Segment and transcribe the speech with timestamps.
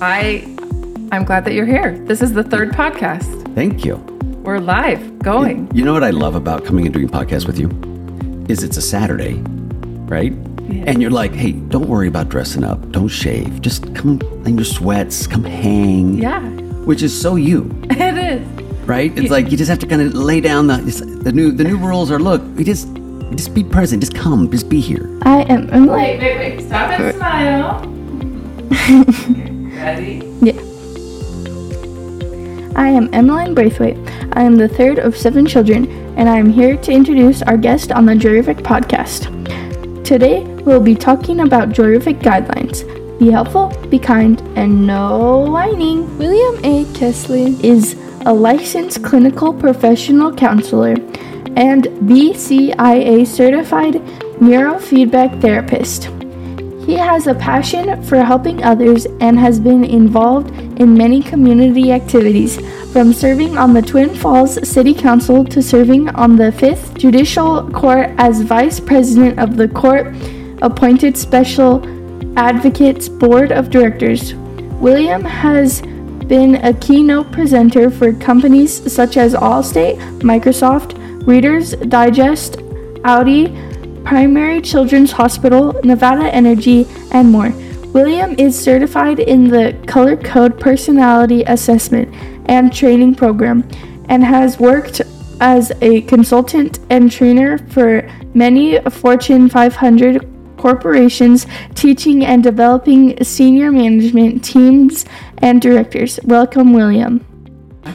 [0.00, 0.44] I
[1.12, 1.98] I'm glad that you're here.
[2.06, 3.54] This is the third podcast.
[3.54, 3.96] Thank you.
[4.44, 5.68] We're live, going.
[5.74, 7.68] You know what I love about coming and doing podcasts with you?
[8.48, 9.34] Is it's a Saturday,
[10.06, 10.32] right?
[10.62, 10.84] Yeah.
[10.86, 12.90] And you're like, hey, don't worry about dressing up.
[12.92, 13.60] Don't shave.
[13.60, 16.14] Just come in your sweats, come hang.
[16.14, 16.40] Yeah,
[16.86, 18.42] Which is so you, it is.
[18.86, 19.12] right?
[19.18, 20.76] It's like you just have to kind of lay down the
[21.22, 22.88] the new the new rules are look, we just
[23.34, 25.08] just be present, just come, just be here.
[25.22, 25.98] I am Emily.
[25.98, 26.60] Wait, wait, wait.
[26.66, 27.86] Stop and uh, smile.
[29.80, 30.30] Ready?
[30.42, 30.60] Yeah.
[32.76, 33.96] I am Emmeline Braithwaite.
[34.34, 37.90] I am the third of seven children, and I am here to introduce our guest
[37.90, 39.24] on the Joyrific podcast.
[40.04, 42.84] Today, we'll be talking about Joyrific guidelines.
[43.18, 46.18] Be helpful, be kind, and no whining.
[46.18, 46.84] William A.
[46.92, 50.92] Kezele is a licensed clinical professional counselor
[51.56, 53.94] and BCIA certified
[54.40, 56.10] neurofeedback therapist.
[56.90, 62.58] He has a passion for helping others and has been involved in many community activities,
[62.92, 68.10] from serving on the Twin Falls City Council to serving on the 5th Judicial Court
[68.18, 70.12] as Vice President of the Court
[70.62, 71.80] appointed Special
[72.36, 74.34] Advocates Board of Directors.
[74.80, 75.82] William has
[76.26, 82.56] been a keynote presenter for companies such as Allstate, Microsoft, Reader's Digest,
[83.04, 83.69] Audi,
[84.04, 87.52] Primary Children's Hospital, Nevada Energy, and more.
[87.92, 92.08] William is certified in the Color Code Personality Assessment
[92.46, 93.68] and Training Program
[94.08, 95.02] and has worked
[95.40, 100.26] as a consultant and trainer for many Fortune 500
[100.56, 105.06] corporations, teaching and developing senior management teams
[105.38, 106.20] and directors.
[106.24, 107.24] Welcome, William.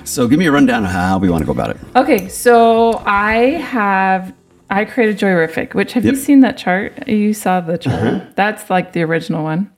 [0.04, 1.78] So give me a rundown of how we want to go about it.
[1.96, 4.34] Okay, so I have
[4.70, 7.08] I created Joyrific, which have you seen that chart?
[7.08, 8.04] You saw the chart.
[8.04, 8.26] Uh-huh.
[8.36, 9.72] That's like the original one.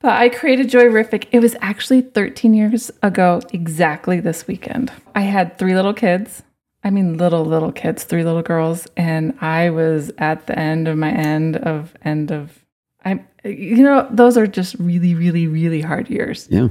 [0.00, 1.26] But I created Joyrific.
[1.32, 4.92] It was actually 13 years ago, exactly this weekend.
[5.14, 6.42] I had three little kids.
[6.84, 8.86] I mean, little, little kids, three little girls.
[8.96, 12.64] And I was at the end of my end of end of,
[13.04, 16.46] I'm, you know, those are just really, really, really hard years.
[16.50, 16.68] Yeah.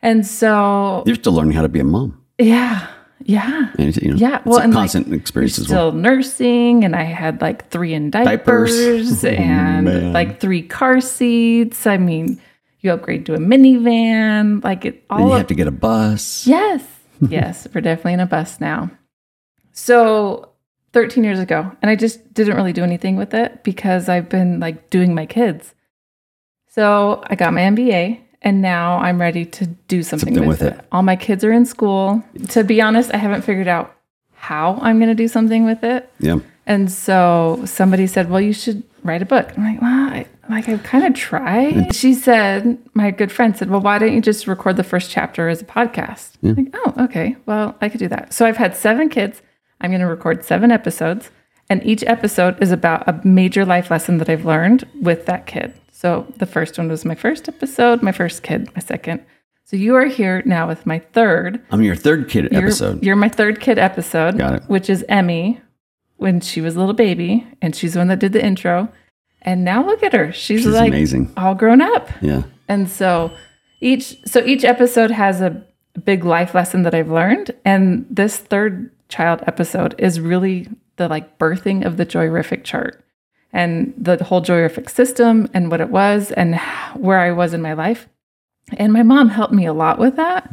[0.00, 2.22] And so, You're still learning how to be a mom.
[2.38, 2.86] yeah,
[3.26, 3.72] yeah.
[3.78, 5.92] And, you know, Yeah, it's well, a and, like, constant experience as still well.
[5.92, 9.24] nursing and I had like three in diapers, Diapers.
[9.24, 10.12] Oh, and man.
[10.12, 11.86] like three car seats.
[11.86, 12.40] I mean,
[12.80, 15.70] you upgrade to a minivan, like it Then all you of- have to get a
[15.72, 16.46] bus.
[16.46, 16.84] Yes.
[17.20, 18.90] yes, we're definitely in a bus now.
[19.72, 20.48] So
[20.92, 24.60] 13 years ago, and I just didn't really do anything with it because I've been
[24.60, 25.74] like doing my kids.
[26.68, 30.72] So I got my MBA and now I'm ready to do something, Something with, with
[30.74, 30.78] it.
[30.78, 30.84] it.
[30.92, 32.22] All my kids are in school.
[32.50, 33.94] To be honest, I haven't figured out
[34.34, 36.10] how I'm going to do something with it.
[36.18, 36.38] Yeah.
[36.66, 40.68] And so somebody said, "Well, you should write a book." I'm like, "Well, I, like
[40.68, 44.46] I've kind of tried." She said, "My good friend said, well, why don't you just
[44.46, 47.36] record the first chapter as a podcast?" I'm like, "Oh, okay.
[47.46, 49.42] Well, I could do that." So I've had seven kids.
[49.80, 51.30] I'm going to record seven episodes,
[51.68, 55.74] and each episode is about a major life lesson that I've learned with that kid.
[56.02, 59.24] So the first one was my first episode, my first kid, my second.
[59.62, 63.04] So you are here now with my third I'm your third kid you're, episode.
[63.04, 64.36] You're my third kid episode.
[64.36, 64.62] Got it.
[64.64, 65.60] Which is Emmy
[66.16, 68.88] when she was a little baby, and she's the one that did the intro.
[69.42, 70.32] And now look at her.
[70.32, 71.32] She's, She's like amazing.
[71.36, 72.08] all grown up.
[72.20, 72.42] Yeah.
[72.66, 73.30] And so
[73.80, 75.64] each so each episode has a
[76.04, 77.52] big life lesson that I've learned.
[77.64, 83.04] And this third child episode is really the like birthing of the Joyrific chart
[83.52, 86.58] and the whole Joyrific system and what it was and
[86.94, 88.08] where I was in my life.
[88.76, 90.50] And my mom helped me a lot with that.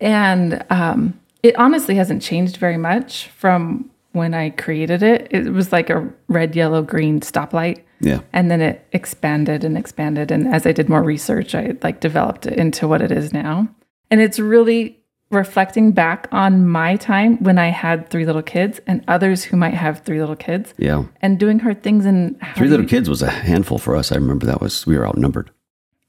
[0.00, 5.28] And um, it honestly hasn't changed very much from when I created it.
[5.30, 7.82] It was like a red, yellow, green stoplight.
[8.00, 8.20] Yeah.
[8.32, 10.30] And then it expanded and expanded.
[10.30, 13.68] And as I did more research, I like developed it into what it is now.
[14.10, 15.01] And it's really
[15.32, 19.74] reflecting back on my time when I had three little kids and others who might
[19.74, 21.04] have three little kids Yeah.
[21.22, 24.12] and doing hard things and Three little kids was a handful for us.
[24.12, 25.50] I remember that was, we were outnumbered.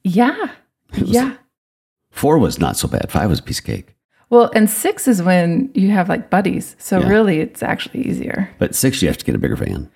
[0.04, 0.52] Yeah.
[0.98, 1.36] Yeah.
[2.12, 3.12] Four was not so bad.
[3.12, 3.96] Five was a piece of cake.
[4.30, 6.76] Well, and six is when you have like buddies.
[6.80, 7.08] So Yeah.
[7.08, 8.50] really it's actually easier.
[8.60, 9.90] But six, you have to get a bigger van.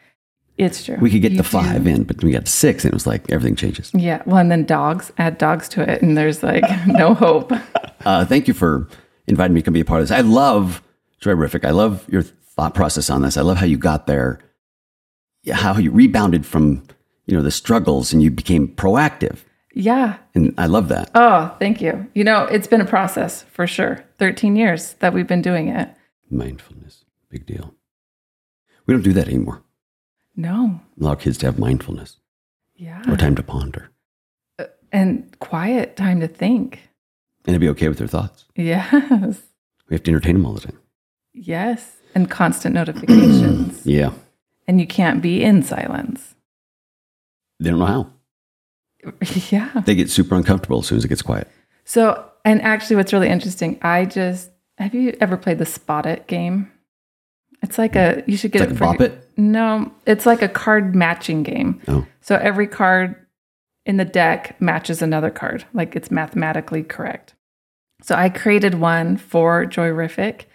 [0.57, 0.97] It's true.
[0.99, 1.49] We could get You the do.
[1.49, 3.91] five in, but we got six, and it was like everything changes.
[3.93, 4.23] Yeah.
[4.25, 7.51] Well, and then dogs, add dogs to it, and there's like no hope.
[8.05, 8.87] Uh, thank you for
[9.27, 10.17] inviting me to be a part of this.
[10.17, 10.81] I love
[11.21, 11.65] Joyrific.
[11.65, 13.37] I love your thought process on this.
[13.37, 14.39] I love how you got there,
[15.51, 16.83] how you rebounded from
[17.25, 19.39] you know the struggles and you became proactive,
[19.73, 20.17] Yeah.
[20.33, 21.11] and I love that.
[21.13, 22.07] Oh, thank you.
[22.15, 24.03] You know, it's been a process for sure.
[24.17, 25.89] 13 years that we've been doing it.
[26.31, 27.73] Mindfulness, big deal.
[28.85, 29.61] We don't do that anymore.
[30.37, 30.79] No.
[31.01, 32.17] Allow kids to have mindfulness
[32.77, 33.01] Yeah.
[33.11, 33.89] or time to ponder.
[34.57, 36.89] Uh, and quiet time to think.
[37.47, 38.45] And to be okay with their thoughts.
[38.55, 38.91] Yes.
[39.89, 40.77] We have to entertain them all the time.
[41.33, 41.95] Yes.
[42.13, 43.81] And constant notifications.
[43.85, 44.11] Yeah.
[44.67, 46.35] and you can't be in silence.
[47.59, 48.11] They don't know how.
[49.51, 49.81] Yeah.
[49.85, 51.47] They get super uncomfortable as soon as it gets quiet.
[51.85, 56.27] So, and actually, what's really interesting, I just have you ever played the Spot It
[56.27, 56.69] game?
[57.63, 59.23] It's like a you should get It's it a for your- it.
[59.37, 61.81] No, it's like a card matching game.
[61.87, 62.05] Oh.
[62.21, 63.15] So every card
[63.85, 67.33] in the deck matches another card, like it's mathematically correct.
[68.01, 70.45] So I created one for Joyrific,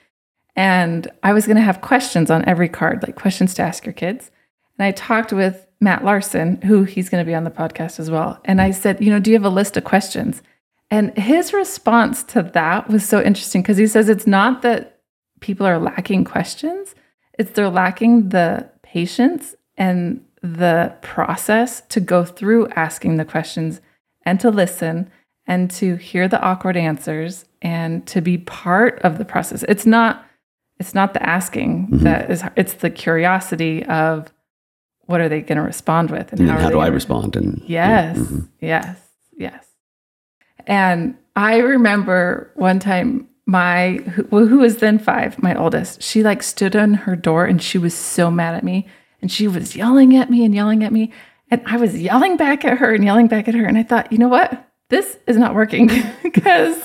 [0.54, 3.92] and I was going to have questions on every card, like questions to ask your
[3.92, 4.30] kids.
[4.78, 8.10] And I talked with Matt Larson, who he's going to be on the podcast as
[8.10, 8.40] well.
[8.44, 10.42] And I said, you know, do you have a list of questions?
[10.90, 15.00] And his response to that was so interesting because he says it's not that
[15.40, 16.94] people are lacking questions,
[17.38, 23.80] it's they're lacking the patience and the process to go through asking the questions
[24.24, 25.10] and to listen
[25.46, 29.62] and to hear the awkward answers and to be part of the process.
[29.68, 30.24] It's not
[30.78, 34.32] it's not the asking that is it's the curiosity of
[35.06, 37.36] what are they going to respond with And then are how do I gonna- respond?
[37.36, 38.48] And Yes, Mhm.
[38.60, 38.98] yes,
[39.36, 39.64] yes.
[40.66, 46.22] And I remember one time my who, well, who was then five, my oldest, she
[46.22, 48.86] like stood on her door and she was so mad at me
[49.20, 51.12] and she was yelling at me and yelling at me.
[51.50, 53.64] And I was yelling back at her and yelling back at her.
[53.66, 54.68] And I thought, you know what?
[54.92, 55.90] This is not working
[56.22, 56.84] because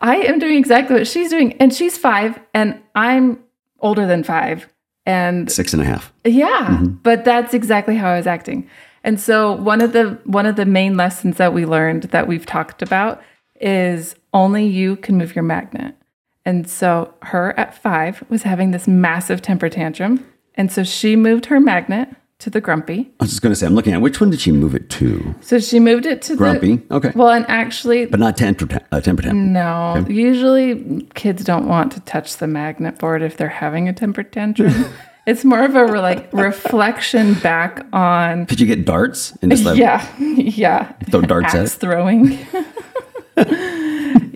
[0.00, 1.54] I am doing exactly what she's doing.
[1.54, 3.42] And she's five and I'm
[3.80, 4.72] older than five.
[5.06, 6.12] And six and a half.
[6.24, 6.86] yeah, mm-hmm.
[7.02, 8.70] but that's exactly how I was acting.
[9.02, 12.46] And so one of the one of the main lessons that we learned that we've
[12.46, 13.20] talked about
[13.60, 15.96] is only you can move your magnet.
[16.44, 20.24] And so her at 5 was having this massive temper tantrum,
[20.54, 22.08] and so she moved her magnet
[22.42, 23.10] to the grumpy.
[23.20, 24.88] I was just going to say, I'm looking at which one did she move it
[24.90, 25.34] to?
[25.40, 26.76] So she moved it to the Grumpy.
[26.76, 27.12] the Okay.
[27.14, 29.52] Well, and actually But not temper, ta- uh, temper tantrum.
[29.52, 34.22] no, usually kids don't want to touch the magnet board if they're having a temper
[34.22, 34.72] tantrum.
[35.26, 39.64] it's more of a re- like reflection back on Could you get darts and just
[39.64, 40.92] let yeah, yeah.
[41.10, 41.68] throw darts at it?
[41.70, 42.38] throwing.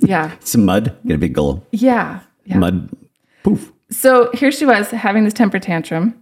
[0.03, 1.67] yeah, Some mud, get a big gulp.
[1.73, 2.59] yeah, yeah.
[2.59, 2.89] Mud,
[3.43, 3.73] poof.
[3.91, 6.15] So here she was having this temper tantrum,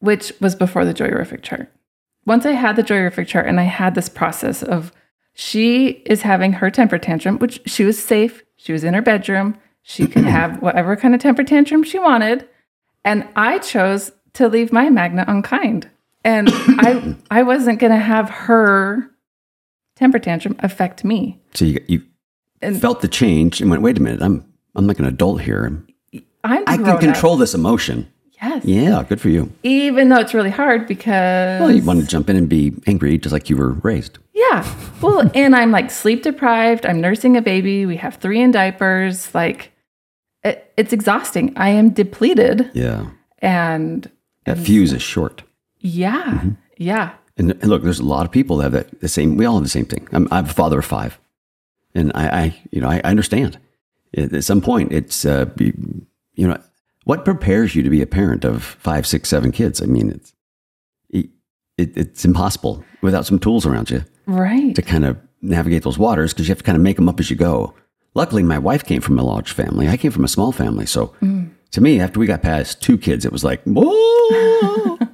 [0.00, 1.72] which was before the Joyrific chart.
[2.24, 4.92] Once I had the Joyrific chart and I had this process of
[5.34, 8.42] she is having her temper tantrum, which she was safe.
[8.56, 9.56] She was in her bedroom.
[9.82, 12.48] She could have whatever kind of temper tantrum she wanted.
[13.04, 15.90] And I chose to leave my magnet unkind.
[16.24, 19.10] And I I wasn't gonna have her
[19.94, 21.40] temper tantrum affect me.
[21.54, 22.02] So you, you
[22.62, 24.44] And felt the change and went, wait a minute, I'm,
[24.74, 25.64] I'm like an adult here.
[26.44, 27.00] I'm I can up.
[27.00, 28.10] control this emotion.
[28.42, 28.64] Yes.
[28.64, 29.50] Yeah, good for you.
[29.62, 33.16] Even though it's really hard because Well, you want to jump in and be angry
[33.18, 34.18] just like you were raised.
[34.34, 34.66] Yeah.
[35.00, 36.84] Well, and I'm like sleep deprived.
[36.84, 37.86] I'm nursing a baby.
[37.86, 39.34] We have three in diapers.
[39.34, 39.72] Like,
[40.44, 41.54] it, it's exhausting.
[41.56, 42.70] I am depleted.
[42.74, 43.06] Yeah.
[43.38, 44.10] And
[44.44, 45.42] That fuse is short.
[45.80, 46.50] yeah, Mm-hmm.
[46.76, 49.36] yeah, And, and look, there's a lot of people that have that, the same.
[49.36, 50.06] We all have the same thing.
[50.12, 51.18] I'm, I'm a father of five,
[51.94, 53.58] and I, I you know, I, I understand.
[54.16, 55.72] At at some point, it's uh, you,
[56.34, 56.58] you know,
[57.06, 59.80] what prepares you to be a parent of five, six, seven kids?
[59.80, 60.34] I mean, it's
[61.08, 61.30] it,
[61.78, 64.74] it, it's impossible without some tools around you right.
[64.74, 67.20] to kind of navigate those waters because you have to kind of make them up
[67.20, 67.74] as you go.
[68.14, 69.88] Luckily, my wife came from a large family.
[69.88, 71.48] I came from a small family, so mm.
[71.70, 74.98] to me, after we got past two kids, it was like, whoa!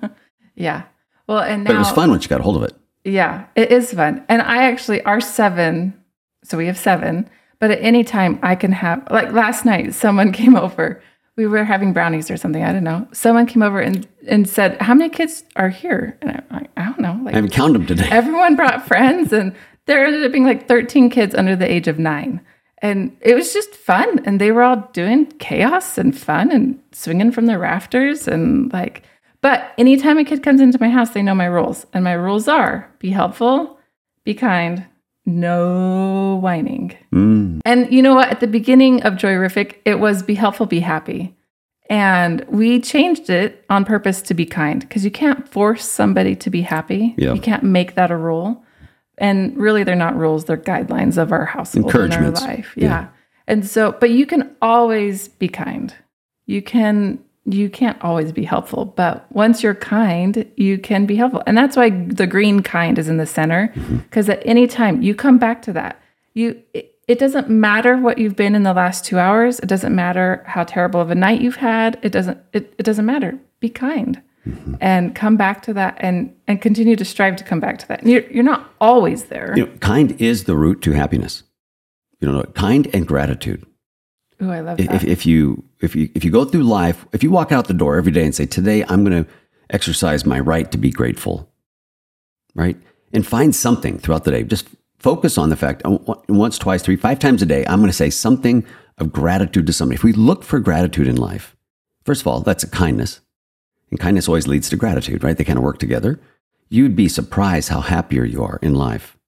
[0.54, 0.84] Yeah.
[1.26, 2.74] Well, and now but it was fun once you got a hold of it.
[3.04, 4.24] Yeah, it is fun.
[4.28, 5.92] And I actually, our seven,
[6.44, 7.28] so we have seven,
[7.58, 11.02] but at any time I can have, like last night, someone came over.
[11.36, 12.62] We were having brownies or something.
[12.62, 13.08] I don't know.
[13.12, 16.18] Someone came over and, and said, How many kids are here?
[16.20, 17.12] And I'm like, I don't know.
[17.20, 18.08] I Like haven't counted them today.
[18.10, 19.54] everyone brought friends, and
[19.86, 22.40] there ended up being like 13 kids under the age of nine.
[22.82, 24.20] And it was just fun.
[24.26, 28.26] And they were all doing chaos and fun and swinging from the rafters.
[28.26, 29.04] And like,
[29.40, 31.86] but anytime a kid comes into my house, they know my rules.
[31.92, 33.78] And my rules are be helpful,
[34.24, 34.84] be kind,
[35.24, 36.96] no whining.
[37.12, 37.60] Mm.
[37.64, 38.28] And you know what?
[38.28, 41.36] At the beginning of Joyrific, it was be helpful, be happy.
[41.88, 46.48] And we changed it on purpose to be kind because you can't force somebody to
[46.48, 47.14] be happy.
[47.18, 47.34] Yeah.
[47.34, 48.64] You can't make that a rule.
[49.18, 52.72] And really, they're not rules, they're guidelines of our household and our life.
[52.76, 52.86] Yeah.
[52.86, 53.08] Yeah.
[53.46, 55.94] And so, but you can always be kind.
[56.46, 61.42] You can, you can't always be helpful, but once you're kind, you can be helpful.
[61.46, 63.98] And that's why the green kind is in the center mm-hmm.
[63.98, 66.00] because at any time you come back to that.
[66.34, 69.58] You, it, it doesn't matter what you've been in the last two hours.
[69.58, 71.98] It doesn't matter how terrible of a night you've had.
[72.02, 73.38] It doesn't, it, it doesn't matter.
[73.60, 74.22] Be kind.
[74.46, 74.74] Mm-hmm.
[74.80, 78.00] and come back to that and and continue to strive to come back to that.
[78.02, 79.54] And you're you're not always there.
[79.56, 81.44] You know, kind is the route to happiness.
[82.18, 83.64] You know, kind and gratitude.
[84.40, 84.92] Oh, I love that.
[84.92, 87.74] If, if you if you if you go through life, if you walk out the
[87.74, 89.30] door every day and say, "Today I'm going to
[89.70, 91.50] exercise my right to be grateful,"
[92.54, 92.76] right,
[93.12, 95.98] and find something throughout the day, just focus on the fact uh,
[96.28, 98.64] once, twice, three, five times a day, I'm going to say something
[98.98, 99.96] of gratitude to somebody.
[99.96, 101.56] If we look for gratitude in life,
[102.04, 103.20] first of all, that's a kindness,
[103.90, 105.36] and kindness always leads to gratitude, right?
[105.36, 106.20] They kind of work together.
[106.68, 109.18] You'd be surprised how happier you are in life.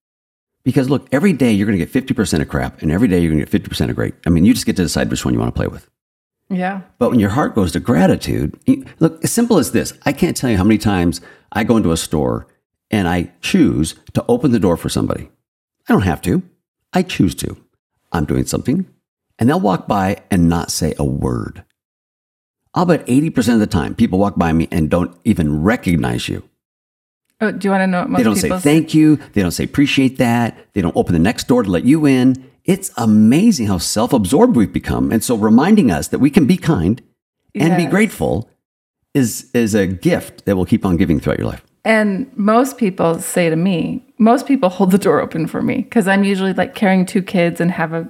[0.62, 3.32] Because look, every day you're going to get 50% of crap, and every day you're
[3.32, 4.14] going to get 50% of great.
[4.24, 5.90] I mean, you just get to decide which one you want to play with.
[6.50, 6.82] Yeah.
[6.98, 10.36] But when your heart goes to gratitude, you- look, as simple as this I can't
[10.36, 11.20] tell you how many times
[11.52, 12.46] I go into a store
[12.90, 15.30] and I choose to open the door for somebody.
[15.88, 16.42] I don't have to,
[16.92, 17.56] I choose to.
[18.12, 18.86] I'm doing something,
[19.38, 21.64] and they'll walk by and not say a word.
[22.74, 26.42] I'll bet 80% of the time people walk by me and don't even recognize you.
[27.40, 29.16] Oh, do you want to know what most They don't say thank you.
[29.32, 30.56] They don't say appreciate that.
[30.72, 32.48] They don't open the next door to let you in.
[32.64, 35.12] It's amazing how self absorbed we've become.
[35.12, 37.02] And so reminding us that we can be kind
[37.54, 38.50] and be grateful
[39.12, 41.64] is, is a gift that will keep on giving throughout your life.
[41.84, 46.08] And most people say to me, most people hold the door open for me because
[46.08, 48.08] I'm usually like carrying two kids and have a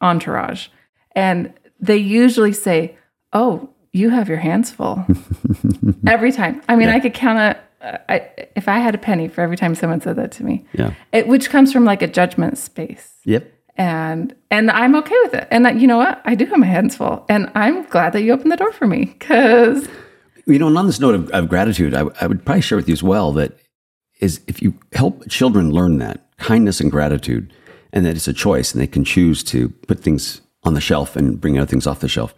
[0.00, 0.68] entourage.
[1.12, 2.96] And they usually say,
[3.32, 5.04] Oh, you have your hands full
[6.06, 6.62] every time.
[6.68, 7.60] I mean, I could count a,
[8.08, 10.94] I, if I had a penny for every time someone said that to me, Yeah.
[11.12, 13.14] it, which comes from like a judgment space.
[13.24, 13.50] Yep.
[13.76, 15.48] And and I'm okay with it.
[15.50, 16.22] And you know what?
[16.24, 18.86] I do have my hands full, and I'm glad that you opened the door for
[18.86, 19.88] me because
[20.46, 22.88] You know, and on this note of, of gratitude, I, I would probably share with
[22.88, 23.58] you as well that
[24.20, 27.52] is if you help children learn that kindness and gratitude,
[27.92, 31.16] and that it's a choice, and they can choose to put things on the shelf
[31.16, 32.32] and bring other things off the shelf.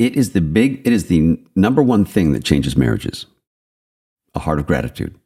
[0.00, 3.26] It is the big, it is the number one thing that changes marriages
[4.36, 5.18] a heart of gratitude.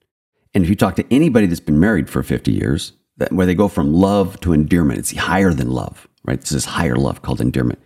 [0.55, 3.55] And if you talk to anybody that's been married for 50 years, that where they
[3.55, 6.41] go from love to endearment, it's higher than love, right?
[6.41, 7.79] This is higher love called endearment.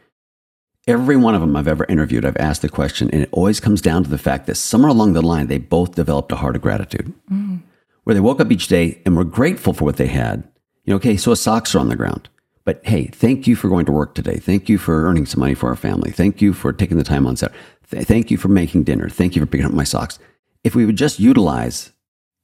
[0.86, 3.80] Every one of them I've ever interviewed, I've asked the question, and it always comes
[3.80, 6.62] down to the fact that somewhere along the line, they both developed a heart of
[6.62, 7.56] gratitude, mm-hmm.
[8.04, 10.46] where they woke up each day and were grateful for what they had.
[10.84, 12.28] You know, okay, so his socks are on the ground,
[12.64, 14.36] but hey, thank you for going to work today.
[14.36, 16.10] Thank you for earning some money for our family.
[16.10, 17.52] Thank you for taking the time on set.
[17.90, 19.08] Th- thank you for making dinner.
[19.08, 20.18] Thank you for picking up my socks.
[20.64, 21.92] If we would just utilize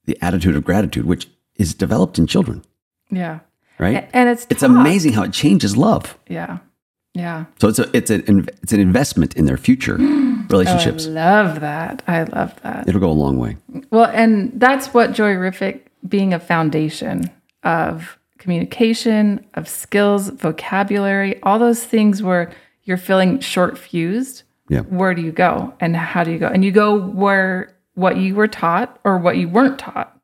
[0.05, 2.63] the attitude of gratitude, which is developed in children,
[3.09, 3.39] yeah,
[3.79, 4.09] right?
[4.13, 6.17] And it's it's amazing how it changes love.
[6.27, 6.59] Yeah,
[7.13, 7.45] yeah.
[7.59, 9.95] So it's a it's an it's an investment in their future
[10.49, 11.07] relationships.
[11.07, 12.03] Oh, I love that.
[12.07, 12.87] I love that.
[12.87, 13.57] It'll go a long way.
[13.89, 17.29] Well, and that's what Joyrific being a foundation
[17.63, 22.51] of communication, of skills, vocabulary, all those things where
[22.83, 24.43] you're feeling short fused.
[24.67, 24.81] Yeah.
[24.81, 26.47] Where do you go and how do you go?
[26.47, 30.17] And you go where what you were taught or what you weren't taught.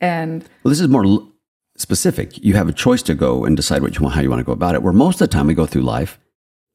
[0.00, 1.32] And Well, this is more l-
[1.76, 2.42] specific.
[2.42, 4.44] You have a choice to go and decide what you want, how you want to
[4.44, 4.82] go about it.
[4.82, 6.18] Where most of the time we go through life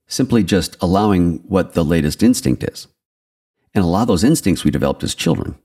[0.07, 2.87] simply just allowing what the latest instinct is,
[3.73, 5.57] and a lot of those instincts we developed as children.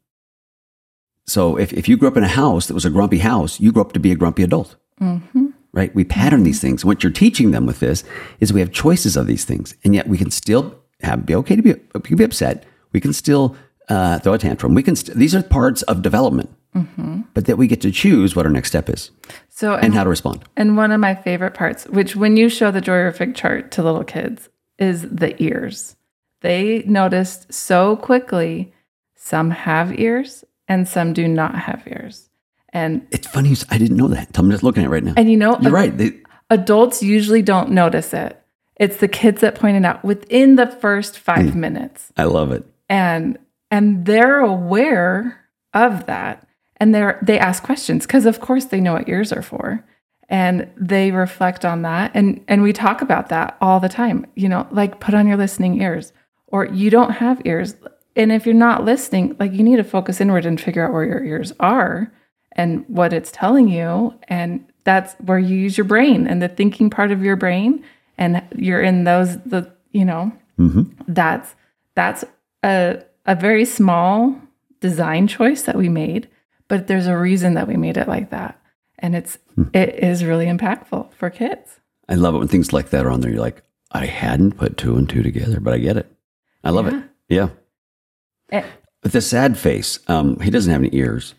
[1.26, 3.70] So if, if you grew up in a house that was a grumpy house, you
[3.70, 4.76] grew up to be a grumpy adult.
[5.00, 5.46] Mm-hmm.
[5.72, 5.94] Right?
[5.94, 6.84] We pattern these things.
[6.84, 8.02] What you're teaching them with this
[8.40, 11.56] is we have choices of these things, and yet we can still have be okay
[11.56, 11.74] to be
[12.16, 12.64] be upset.
[12.92, 13.56] We can still
[13.90, 14.74] uh, throw a tantrum.
[14.74, 14.96] We can.
[14.96, 16.48] St- these are parts of development,
[17.34, 19.10] but that we get to choose what our next step is
[19.48, 20.44] so and how to respond.
[20.56, 24.04] And one of my favorite parts, which when you show the Joyrific chart to little
[24.04, 25.96] kids, is the ears.
[26.40, 28.72] They noticed so quickly
[29.14, 32.30] some have ears and some do not have ears.
[32.72, 33.54] And It's funny.
[33.68, 34.38] I didn't know that.
[34.38, 35.14] I'm just looking at it right now.
[35.16, 35.94] and you know, You're right.
[35.96, 36.12] They,
[36.48, 38.40] adults usually don't notice it.
[38.76, 42.12] It's the kids that point it out within the first five minutes.
[42.16, 42.64] I love it.
[42.88, 43.36] and
[43.70, 45.40] and they're aware
[45.74, 46.46] of that.
[46.76, 49.84] And they're they ask questions because of course they know what ears are for.
[50.28, 52.10] And they reflect on that.
[52.14, 55.36] And and we talk about that all the time you know like put on your
[55.36, 56.12] listening ears
[56.46, 57.74] or you don't have ears.
[58.16, 61.04] And if you're not listening like you need to focus inward and figure out where
[61.04, 62.12] your ears are
[62.52, 64.14] and what it's telling you.
[64.28, 67.84] And that's where you use your brain and the thinking part of your brain.
[68.16, 70.82] And you're in those the you know mm-hmm.
[71.08, 71.54] that's
[71.94, 72.24] that's
[72.64, 74.34] a a very small
[74.80, 76.28] design choice that we made,
[76.66, 78.60] but there's a reason that we made it like that.
[78.98, 79.38] And it's
[79.72, 81.78] it is really impactful for kids.
[82.08, 83.30] I love it when things like that are on there.
[83.30, 86.12] You're like, I hadn't put two and two together, but I get it.
[86.64, 87.04] I love it.
[87.28, 87.50] Yeah.
[88.50, 88.64] Eh,
[89.04, 91.34] With the sad face, um, he doesn't have any ears.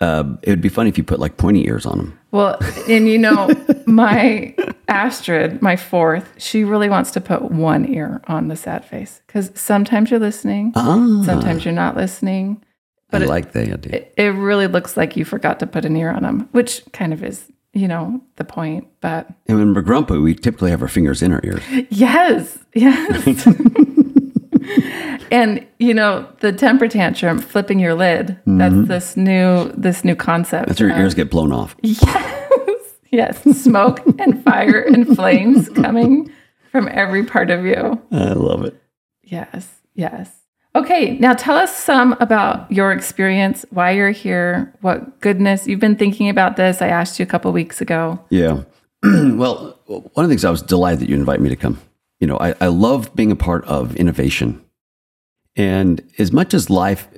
[0.00, 2.18] Uh, it would be funny if you put like pointy ears on them.
[2.30, 2.56] Well,
[2.88, 3.50] and you know,
[3.86, 4.54] my
[4.88, 9.50] Astrid, my fourth, she really wants to put one ear on the sad face because
[9.54, 12.62] sometimes you're listening, Ah, sometimes you're not listening.
[13.12, 13.92] I it- like the idea.
[13.92, 17.12] It, it really looks like you forgot to put an ear on them, which kind
[17.12, 18.86] of is, you know, the point.
[19.00, 21.62] But and when we're grumpy, we typically have our fingers in our ears.
[21.90, 23.46] yes, yes.
[25.30, 28.38] and you know, the temper tantrum, flipping your lid.
[28.46, 28.84] That's mm-hmm.
[28.84, 30.68] this new this new concept.
[30.68, 31.76] That's where your ears get blown off.
[31.82, 32.46] Yes.
[33.12, 33.42] Yes.
[33.60, 36.30] Smoke and fire and flames coming
[36.70, 38.00] from every part of you.
[38.12, 38.80] I love it.
[39.24, 39.80] Yes.
[39.94, 40.32] Yes.
[40.76, 41.18] Okay.
[41.18, 46.28] Now tell us some about your experience, why you're here, what goodness you've been thinking
[46.28, 46.80] about this.
[46.80, 48.24] I asked you a couple weeks ago.
[48.30, 48.62] Yeah.
[49.02, 51.80] well, one of the things I was delighted that you invited me to come.
[52.20, 54.62] You know, I, I love being a part of innovation.
[55.56, 57.08] And as much as life,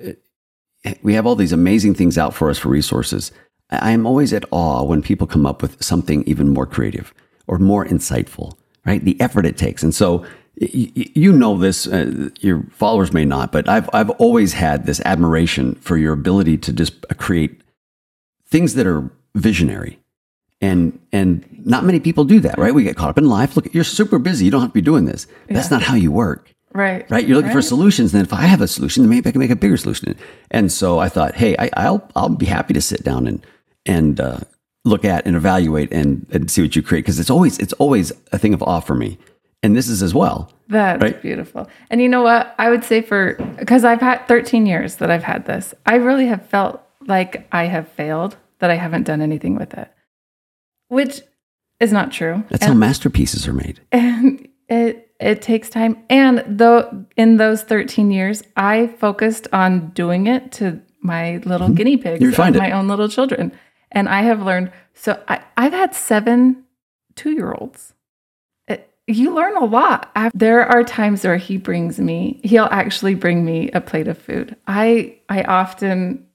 [1.03, 3.33] we have all these amazing things out for us for resources.
[3.71, 7.13] I am always at awe when people come up with something even more creative
[7.47, 8.57] or more insightful,
[8.87, 9.05] right?
[9.05, 9.83] The effort it takes.
[9.83, 10.25] And so
[10.57, 15.75] you know this, uh, your followers may not, but I've, I've always had this admiration
[15.77, 17.63] for your ability to just create
[18.47, 19.99] things that are visionary
[20.63, 22.75] and and not many people do that right?
[22.75, 23.57] We get caught up in life.
[23.57, 24.47] Look you're super busy.
[24.47, 25.27] You don't have to be doing this.
[25.49, 26.49] That's not how you work.
[26.75, 27.05] Right.
[27.11, 27.27] right?
[27.27, 28.15] You're looking for solutions.
[28.15, 30.17] And if i have a solution then maybe i can make a bigger solution.
[30.51, 33.45] And so i thought hey I, i'll i'll be happy to sit down and
[33.85, 34.39] and uh,
[34.85, 37.03] look at and evaluate and, and see what you create.
[37.03, 39.19] Because it's always it's always a thing of awe for me.
[39.65, 40.53] And this is as well.
[40.69, 41.21] That's Right.
[41.23, 41.69] beautiful.
[41.91, 42.55] And you know what?
[42.59, 46.27] I would say for, because I've had 13 years that I've had this, I really
[46.27, 49.89] have felt like I have failed, that I haven't done anything with it,
[50.93, 51.21] which
[51.81, 52.45] is not true.
[52.51, 56.03] that's and, how masterpieces are made and it, it takes time.
[56.09, 61.97] And though in those 13 years, I focused on doing it to my little guinea
[61.97, 62.25] pigs, Mm-hmm.
[62.25, 62.69] You refined of it.
[62.69, 63.53] my own little children.
[63.91, 66.65] And I have learned, so I, I've had seven
[67.15, 67.93] two year olds
[69.07, 70.11] you learn a lot.
[70.15, 74.19] Af- There are times where he brings me, he'll actually bring me a plate of
[74.19, 74.57] food.
[74.67, 76.27] I I often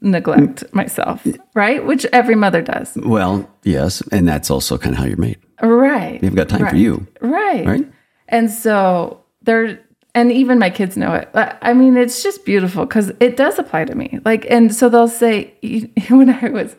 [0.00, 1.84] neglect myself, right?
[1.86, 2.96] Which every mother does.
[2.96, 6.22] well yes and that's also kind of how you're made Right.
[6.22, 7.66] you've got time for you Right.
[7.66, 7.92] right
[8.28, 9.78] And so there
[10.14, 11.28] and even my kids know it.
[11.34, 14.18] I I mean, it's just beautiful because it does apply to me.
[14.26, 15.54] Like, and so they'll say,
[16.10, 16.76] when I was,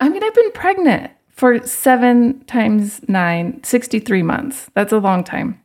[0.00, 4.68] I mean, I've been pregnant for seven times nine, 63 months.
[4.74, 5.60] That's a long time.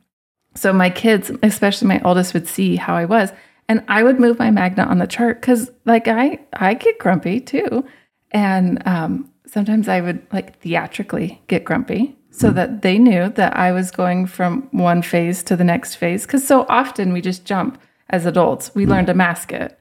[0.54, 3.32] So my kids, especially my oldest, would see how I was.
[3.72, 7.40] And I would move my magnet on the chart because like I I get grumpy
[7.40, 7.86] too.
[8.30, 13.72] And um, sometimes I would like theatrically get grumpy so that they knew that I
[13.72, 16.26] was going from one phase to the next phase.
[16.26, 17.80] Because so often we just jump
[18.10, 18.74] as adults.
[18.74, 19.78] We learn to mask it.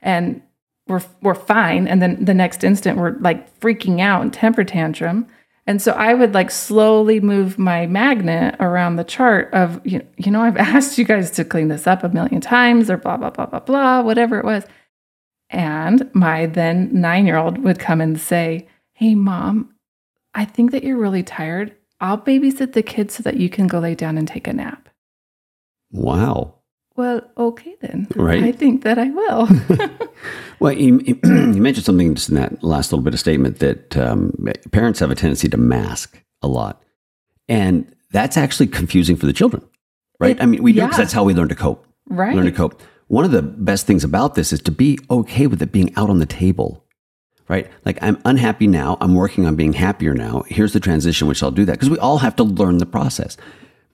[0.00, 0.40] And
[0.86, 5.26] we're we're fine and then the next instant we're like freaking out and temper tantrum
[5.66, 10.30] and so i would like slowly move my magnet around the chart of you, you
[10.30, 13.30] know i've asked you guys to clean this up a million times or blah blah
[13.30, 14.64] blah blah blah whatever it was.
[15.50, 19.74] And my then 9-year-old would come and say hey mom
[20.34, 21.74] i think that you're really tired.
[22.00, 24.88] I'll babysit the kids so that you can go lay down and take a nap.
[25.90, 26.56] Wow
[26.96, 28.42] well okay then Right.
[28.42, 29.48] i think that i will
[30.60, 34.32] Well, you, you mentioned something just in that last little bit of statement that um,
[34.70, 36.82] parents have a tendency to mask a lot.
[37.48, 39.62] And that's actually confusing for the children,
[40.20, 40.36] right?
[40.36, 40.86] It- I mean, we do yeah.
[40.86, 41.84] because that's how we learn to cope.
[42.08, 42.80] right Learn to cope.
[43.08, 46.08] One of the best things about this is to be okay with it being out
[46.08, 46.84] on the table,
[47.48, 47.68] right?
[47.84, 48.96] Like, I'm unhappy now.
[49.02, 50.44] I'm working on being happier now.
[50.46, 53.36] Here's the transition, which I'll do that because we all have to learn the process.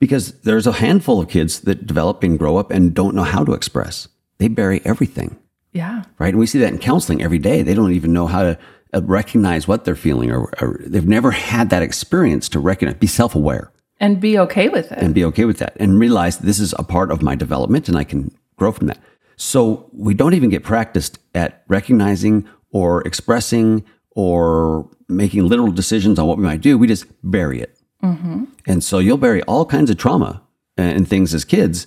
[0.00, 3.44] Because there's a handful of kids that develop and grow up and don't know how
[3.44, 4.08] to express,
[4.38, 5.38] they bury everything
[5.72, 6.30] yeah right?
[6.30, 7.62] And we see that in counseling every day.
[7.62, 8.58] They don't even know how to
[8.92, 13.06] uh, recognize what they're feeling, or, or they've never had that experience to recognize, be
[13.06, 16.60] self aware, and be okay with it and be okay with that, and realize this
[16.60, 18.98] is a part of my development, and I can grow from that.
[19.36, 26.26] So we don't even get practiced at recognizing or expressing or making literal decisions on
[26.26, 26.76] what we might do.
[26.76, 30.42] We just bury it, and so you'll bury all kinds of trauma
[30.76, 31.86] and things as kids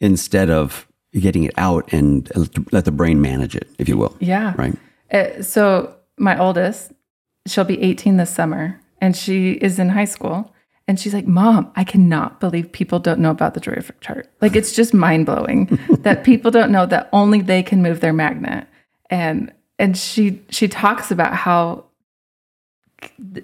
[0.00, 2.30] instead of getting it out and
[2.72, 4.16] let the brain manage it, if you will.
[4.18, 4.54] Yeah.
[4.56, 4.74] Right.
[5.12, 6.92] Uh, so my oldest,
[7.46, 10.52] she'll be 18 this summer, and she is in high school.
[10.88, 14.28] And she's like, Mom, I cannot believe people don't know about the Joyrific chart.
[14.40, 18.12] Like, it's just mind blowing that people don't know that only they can move their
[18.12, 18.66] magnet.
[19.08, 21.84] And and she she talks about how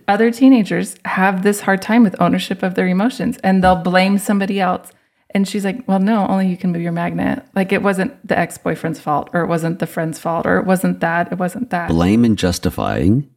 [0.07, 4.61] other teenagers have this hard time with ownership of their emotions, and they'll blame somebody
[4.61, 4.93] else.
[5.31, 7.45] And she's like, Well, no, only you can move your magnet.
[7.55, 10.67] Like, it wasn't the ex boyfriend's fault, or it wasn't the friend's fault, or it
[10.67, 11.89] wasn't that, it wasn't that.
[11.89, 13.29] Blame and justifying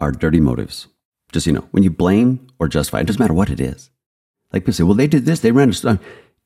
[0.00, 0.88] are dirty motives.
[1.32, 3.90] Just so you know, when you blame or justify, it doesn't matter what it is.
[4.52, 5.72] Like people say, well, they did this, they ran.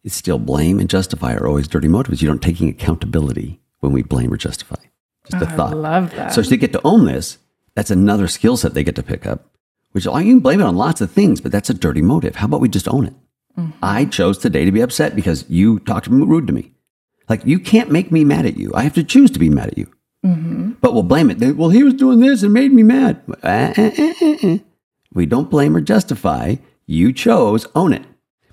[0.04, 2.20] It's still blame and justify are always dirty motives.
[2.20, 4.82] You don't taking accountability when we blame or justify.
[5.30, 5.76] Just a oh, I thought.
[5.76, 6.32] love that.
[6.32, 7.38] So they get to own this,
[7.74, 9.48] that's another skill set they get to pick up.
[9.92, 12.36] Which you can blame it on lots of things, but that's a dirty motive.
[12.36, 13.14] How about we just own it?
[13.82, 16.72] I chose today to be upset because you talked rude to me.
[17.28, 18.72] Like you can't make me mad at you.
[18.74, 19.92] I have to choose to be mad at you.
[20.80, 21.56] But we'll blame it.
[21.56, 23.22] Well, he was doing this and made me mad.
[23.42, 23.90] Uh, uh,
[24.42, 24.58] uh.
[25.12, 26.56] We don't blame or justify.
[26.86, 28.04] You chose, own it.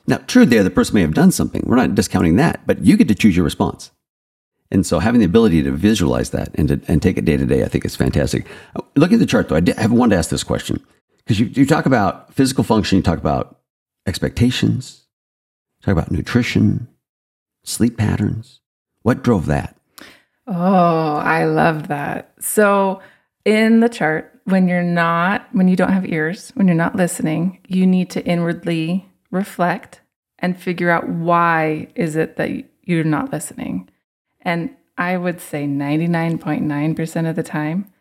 [0.07, 1.63] Now, true, there the person may have done something.
[1.65, 3.91] We're not discounting that, but you get to choose your response.
[4.71, 7.45] And so having the ability to visualize that and, to, and take it day to
[7.45, 8.45] day, I think is fantastic.
[8.75, 9.55] Uh, Look at the chart though.
[9.55, 10.85] I, did, I wanted to ask this question
[11.17, 13.59] because you, you talk about physical function, you talk about
[14.05, 15.05] expectations,
[15.83, 16.87] talk about nutrition,
[17.63, 18.61] sleep patterns.
[19.01, 19.75] What drove that?
[20.47, 22.33] Oh, I love that.
[22.39, 23.01] So,
[23.45, 27.59] in the chart, when you're not, when you don't have ears, when you're not listening,
[27.67, 30.01] you need to inwardly reflect
[30.39, 32.49] and figure out why is it that
[32.83, 33.89] you're not listening.
[34.41, 37.91] And I would say 99.9% of the time,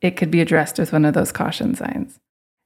[0.00, 2.20] it could be addressed with one of those caution signs.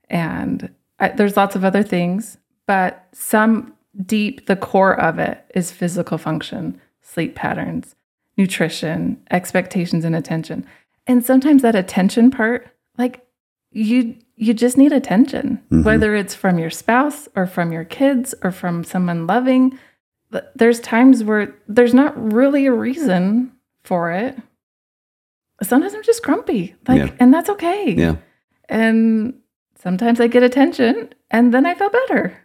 [0.09, 3.75] And I, there's lots of other things, but some
[4.07, 7.95] deep, the core of it is physical function, sleep patterns,
[8.37, 10.67] nutrition, expectations, and attention.
[11.07, 13.27] And sometimes that attention part, like
[13.73, 15.83] you, you just need attention, mm-hmm.
[15.83, 19.79] whether it's from your spouse or from your kids or from someone loving.
[20.55, 23.53] There's times where there's not really a reason
[23.85, 24.37] for it.
[25.63, 27.15] Sometimes I'm just grumpy, like, Yeah.
[27.21, 27.95] and that's okay.
[27.97, 28.17] Yeah.
[28.69, 29.35] And
[29.81, 32.37] sometimes I get attention and then I feel better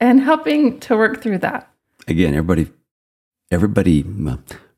[0.00, 1.68] and helping to work through that.
[2.08, 2.70] Again, everybody,
[3.50, 4.04] everybody,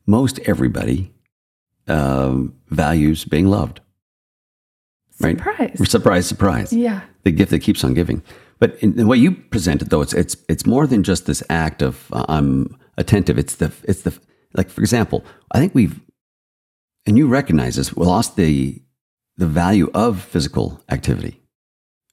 [0.05, 1.13] most everybody
[1.87, 3.79] um, values being loved.
[5.19, 5.37] Right.
[5.37, 5.89] Surprise.
[5.89, 6.73] Surprise, surprise.
[6.73, 7.01] Yeah.
[7.23, 8.21] the gift that keeps on giving.
[8.59, 11.43] But in the way you present it, though, it's it's it's more than just this
[11.49, 13.37] act of uh, I'm attentive.
[13.37, 14.13] It's the it's the
[14.55, 15.99] like for example, I think we've
[17.05, 17.95] and you recognize this.
[17.95, 18.81] We lost the
[19.37, 21.39] the value of physical activity,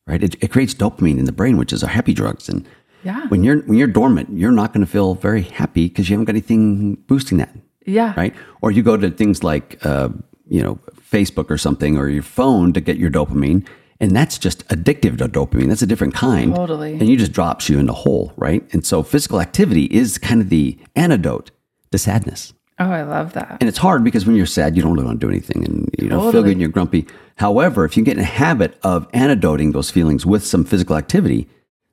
[0.06, 0.22] right?
[0.22, 2.48] It, it creates dopamine in the brain, which is our happy drugs.
[2.48, 2.66] And
[3.04, 3.26] Yeah.
[3.28, 6.26] when you're when you're dormant, you're not going to feel very happy because you haven't
[6.26, 7.54] got anything boosting that
[7.86, 8.12] Yeah.
[8.16, 8.34] right?
[8.60, 10.08] Or you go to things like, uh,
[10.46, 10.78] you know,
[11.10, 13.66] Facebook or something, or your phone to get your dopamine,
[14.00, 15.68] and that's just addictive to dopamine.
[15.68, 16.54] That's a different kind.
[16.54, 16.92] Totally.
[16.92, 18.62] And you just drops you in the hole, right?
[18.72, 21.50] And so physical activity is kind of the antidote
[21.92, 22.52] to sadness.
[22.80, 23.58] Oh, I love that.
[23.60, 25.94] And it's hard because when you're sad, you don't really want to do anything and
[25.96, 27.06] you don't feel good and you're grumpy.
[27.36, 31.48] However, if you get in a habit of antidoting those feelings with some physical activity,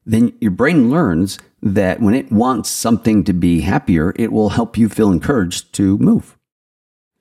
[0.05, 4.75] then your brain learns that when it wants something to be happier, it will help
[4.75, 6.35] you feel encouraged to move.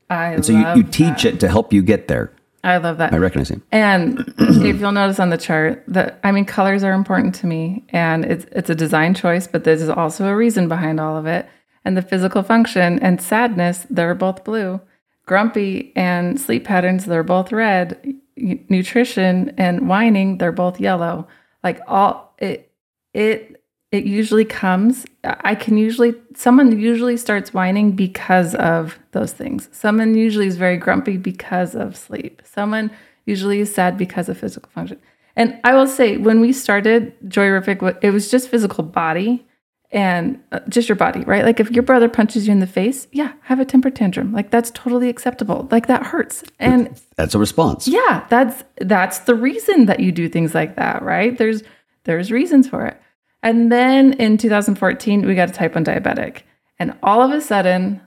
[0.09, 0.35] I love.
[0.37, 1.35] And so you, you teach that.
[1.35, 2.33] it to help you get there.
[2.63, 3.13] I love that.
[3.13, 3.63] I recognize him.
[3.73, 7.85] And if you'll notice on the chart, that I mean, colors are important to me,
[7.91, 11.49] and it's it's a design choice, but there's also a reason behind all of it.
[11.85, 14.81] And the physical function and sadness, they're both blue.
[15.25, 18.15] Grumpy and sleep patterns, they're both red.
[18.37, 21.27] Nutrition and whining, they're both yellow.
[21.65, 22.73] Like all it
[23.15, 23.50] it
[23.93, 25.05] it usually comes.
[25.25, 29.69] I can usually someone usually starts whining because of those things.
[29.73, 32.43] Someone usually is very grumpy because of sleep.
[32.45, 32.91] Someone
[33.27, 35.01] usually is sad because of physical function.
[35.37, 39.47] And I will say, when we started Joyrific, it was just physical body
[39.93, 41.45] and uh, just your body, right?
[41.45, 44.33] Like if your brother punches you in the face, yeah, have a temper tantrum.
[44.33, 45.69] Like that's totally acceptable.
[45.71, 46.45] Like that hurts.
[46.61, 47.89] And That's a response.
[47.89, 51.37] yeah, that's that's the reason that you do things like that, right?
[51.37, 51.63] There's
[52.05, 53.01] there's reasons for it.
[53.43, 56.43] And then in 2014, we got a type 1 diabetic.
[56.79, 58.01] And all of a sudden,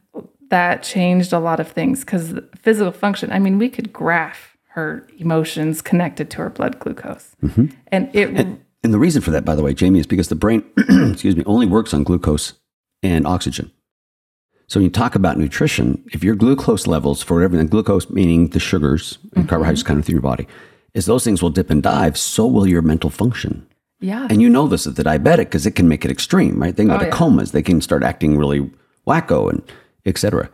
[0.49, 5.07] that changed a lot of things because physical function, I mean, we could graph her
[5.17, 7.35] emotions connected to her blood glucose.
[7.43, 7.67] Mm-hmm.
[7.87, 8.29] And it
[8.83, 10.63] And the reason for that, by the way, Jamie, is because the brain,
[11.11, 12.53] excuse me, only works on glucose
[13.01, 13.71] and oxygen.
[14.67, 18.49] So when you talk about nutrition, if your glucose levels for whatever, and glucose meaning
[18.49, 19.49] the sugars and mm-hmm.
[19.49, 20.47] carbohydrates kind of through your body,
[20.93, 23.67] is those things will dip and dive, so will your mental function.
[24.03, 24.27] Yeah.
[24.29, 26.75] And you know this is the diabetic because it can make it extreme, right?
[26.75, 27.11] They can go Oh, to yeah.
[27.11, 27.51] comas.
[27.51, 28.69] They can start acting really
[29.07, 29.61] wacko and
[30.05, 30.49] et cetera.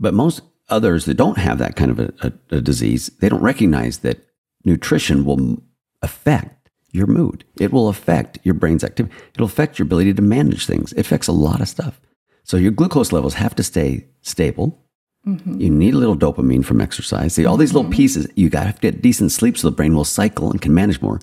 [0.00, 3.42] But most others that don't have that kind of a, a, a disease, they don't
[3.42, 4.18] recognize that
[4.64, 5.62] nutrition will
[6.02, 7.44] affect your mood.
[7.60, 9.14] It will affect your brain's activity.
[9.34, 10.92] It'll affect your ability to manage things.
[10.92, 12.00] It affects a lot of stuff.
[12.44, 14.80] So your glucose levels have to stay stable.
[15.26, 15.60] Mm-hmm.
[15.60, 17.34] You need a little dopamine from exercise.
[17.34, 17.96] See, all these little mm-hmm.
[17.96, 20.60] pieces, you got to have to get decent sleep so the brain will cycle and
[20.60, 21.18] can manage more.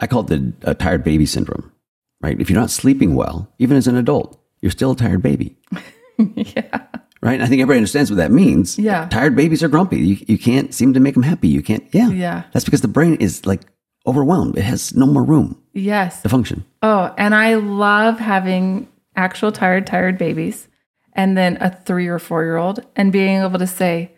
[0.00, 1.72] I call it the uh, tired baby syndrome,
[2.20, 2.40] right?
[2.40, 5.56] If you're not sleeping well, even as an adult, you're still a tired baby,
[6.18, 6.86] yeah.
[7.20, 7.34] right?
[7.34, 8.78] And I think everybody understands what that means.
[8.78, 9.08] Yeah.
[9.08, 9.98] Tired babies are grumpy.
[9.98, 11.48] You, you can't seem to make them happy.
[11.48, 12.08] You can't, yeah.
[12.10, 12.42] Yeah.
[12.52, 13.62] That's because the brain is like
[14.06, 14.56] overwhelmed.
[14.58, 16.22] It has no more room Yes.
[16.22, 16.64] to function.
[16.82, 20.68] Oh, and I love having actual tired, tired babies
[21.12, 24.12] and then a three or four year old and being able to say,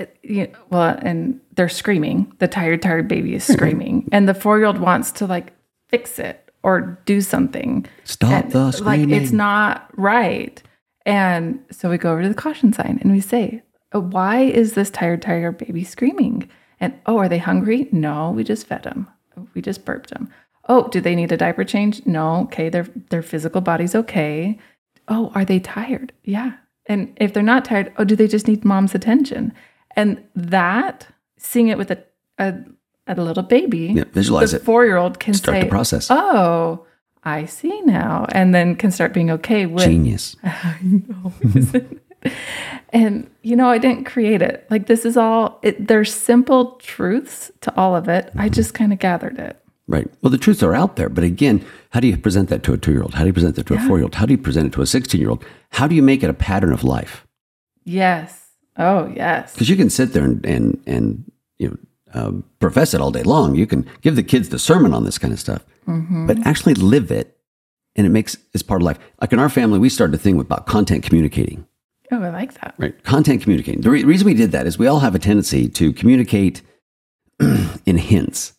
[0.00, 2.32] you, you, well, and they're screaming.
[2.38, 4.08] The tired, tired baby is screaming.
[4.12, 5.52] and the four year old wants to like
[5.88, 7.86] fix it or do something.
[8.04, 10.62] Stop And, the Like it's not right.
[11.06, 14.74] And so we go over to the caution sign and we say, "Oh, Why is
[14.74, 16.48] this tired, tired baby screaming?
[16.78, 17.88] And oh, are they hungry?
[17.92, 19.08] No, we just fed them.
[19.54, 20.28] We just burped them.
[20.68, 22.04] Oh, do they need a diaper change?
[22.06, 22.42] No.
[22.42, 24.58] Okay, their their physical body's okay.
[25.08, 26.12] Oh, are they tired?
[26.24, 26.52] Yeah.
[26.86, 29.52] And if they're not tired, oh, do they just need mom's attention?
[29.96, 32.02] And that, seeing it with a
[32.38, 32.54] a,
[33.06, 34.62] a little baby, Yeah, visualize it.
[34.62, 36.08] four year old can Start say, the process.
[36.10, 36.86] Oh,
[37.22, 39.84] I see now, and then can start being okay with.
[39.84, 40.36] Genius.
[40.44, 42.32] I know, isn't it?
[42.90, 44.66] and you know, I didn't create it.
[44.70, 45.58] Like this is all.
[45.62, 48.30] It, there's simple truths to all of it.
[48.34, 48.54] I mm-hmm.
[48.54, 49.60] just kind of gathered it.
[49.86, 50.08] Right.
[50.22, 51.08] Well, the truths are out there.
[51.08, 53.14] But again, how do you present that to a two year old?
[53.14, 54.14] How do you present that to a four year old?
[54.14, 55.44] How do you present it to a 16 year old?
[55.70, 57.26] How do you make it a pattern of life?
[57.84, 58.39] Yes.
[58.80, 59.52] Oh, yes.
[59.52, 61.76] Because you can sit there and, and, and you know,
[62.12, 63.54] um, profess it all day long.
[63.54, 66.26] You can give the kids the sermon on this kind of stuff, Mm-hmm.
[66.26, 67.36] but actually live it.
[67.96, 68.98] And it makes it's part of life.
[69.20, 71.66] Like in our family, we started a thing about content communicating.
[72.12, 72.74] Oh, I like that.
[72.78, 73.00] Right.
[73.04, 73.80] Content communicating.
[73.82, 76.62] The re- reason we did that is we all have a tendency to communicate
[77.86, 78.54] in hints,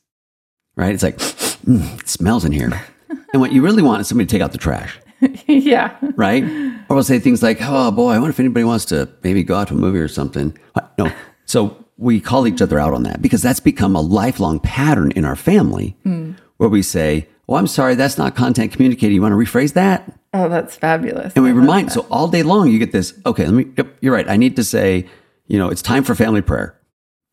[0.75, 0.93] right?
[0.93, 2.83] It's like, "Mm, it smells in here.
[3.33, 4.97] and what you really want is somebody to take out the trash,
[5.47, 5.95] yeah.
[6.15, 6.43] right?
[6.89, 9.55] Or we'll say things like, oh boy, I wonder if anybody wants to maybe go
[9.55, 10.57] out to a movie or something.
[10.97, 11.11] No.
[11.45, 15.25] So we call each other out on that because that's become a lifelong pattern in
[15.25, 16.33] our family hmm.
[16.57, 19.15] where we say, well, I'm sorry, that's not content communicating.
[19.15, 20.11] You want to rephrase that?
[20.33, 21.33] Oh, that's fabulous.
[21.35, 21.93] And we remind, that.
[21.93, 24.27] so all day long you get this, okay, let me, yep, you're right.
[24.29, 25.07] I need to say,
[25.47, 26.79] you know, it's time for family prayer.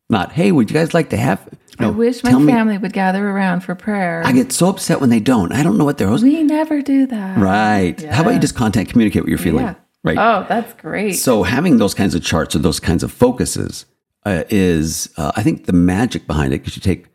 [0.09, 2.93] Not, hey, would you guys like to have, I wish my tell me- family would
[2.93, 4.23] gather around for prayer.
[4.25, 5.51] I get so upset when they don't.
[5.53, 7.37] I don't know what they're host- we never do that.
[7.37, 8.01] Right.
[8.03, 9.65] How about you just content communicate what you're feeling?
[9.65, 9.75] Yeah.
[10.03, 10.17] Right.
[10.17, 11.13] Oh, that's great.
[11.13, 13.85] So having those kinds of charts or those kinds of focuses
[14.25, 17.05] uh, is, uh, I think, the magic behind it because you take,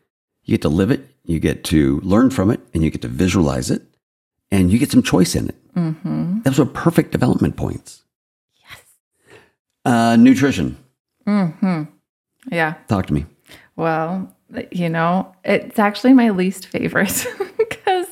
[0.43, 3.07] you get to live it, you get to learn from it, and you get to
[3.07, 3.81] visualize it,
[4.51, 5.73] and you get some choice in it.
[5.75, 6.41] mm-hmm.
[6.43, 8.03] Those are perfect development points.
[8.69, 8.81] Yes.
[9.83, 10.77] Uh, nutrition.
[11.27, 11.83] Mm-hmm.
[12.51, 12.75] Yeah.
[12.87, 13.25] Talk to me.
[13.75, 14.35] Well,
[14.71, 17.27] you know, it's actually my least favorite
[17.57, 18.07] because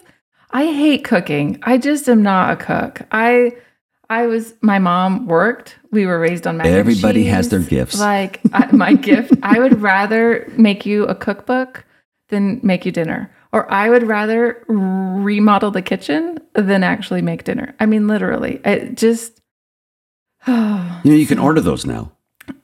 [0.52, 1.60] I hate cooking.
[1.64, 3.02] I just am not a cook.
[3.12, 3.54] I
[4.10, 5.78] I was my mom worked.
[5.92, 8.00] We were raised on mac Everybody has their gifts.
[8.00, 11.86] Like I, my gift, I would rather make you a cookbook
[12.30, 13.34] than make you dinner.
[13.52, 17.76] Or I would rather remodel the kitchen than actually make dinner.
[17.80, 18.60] I mean, literally.
[18.66, 19.40] It just
[20.48, 22.13] You know, you can order those now.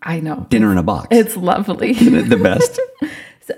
[0.01, 0.47] I know.
[0.49, 1.07] Dinner in a box.
[1.11, 1.93] It's lovely.
[1.93, 2.79] the best.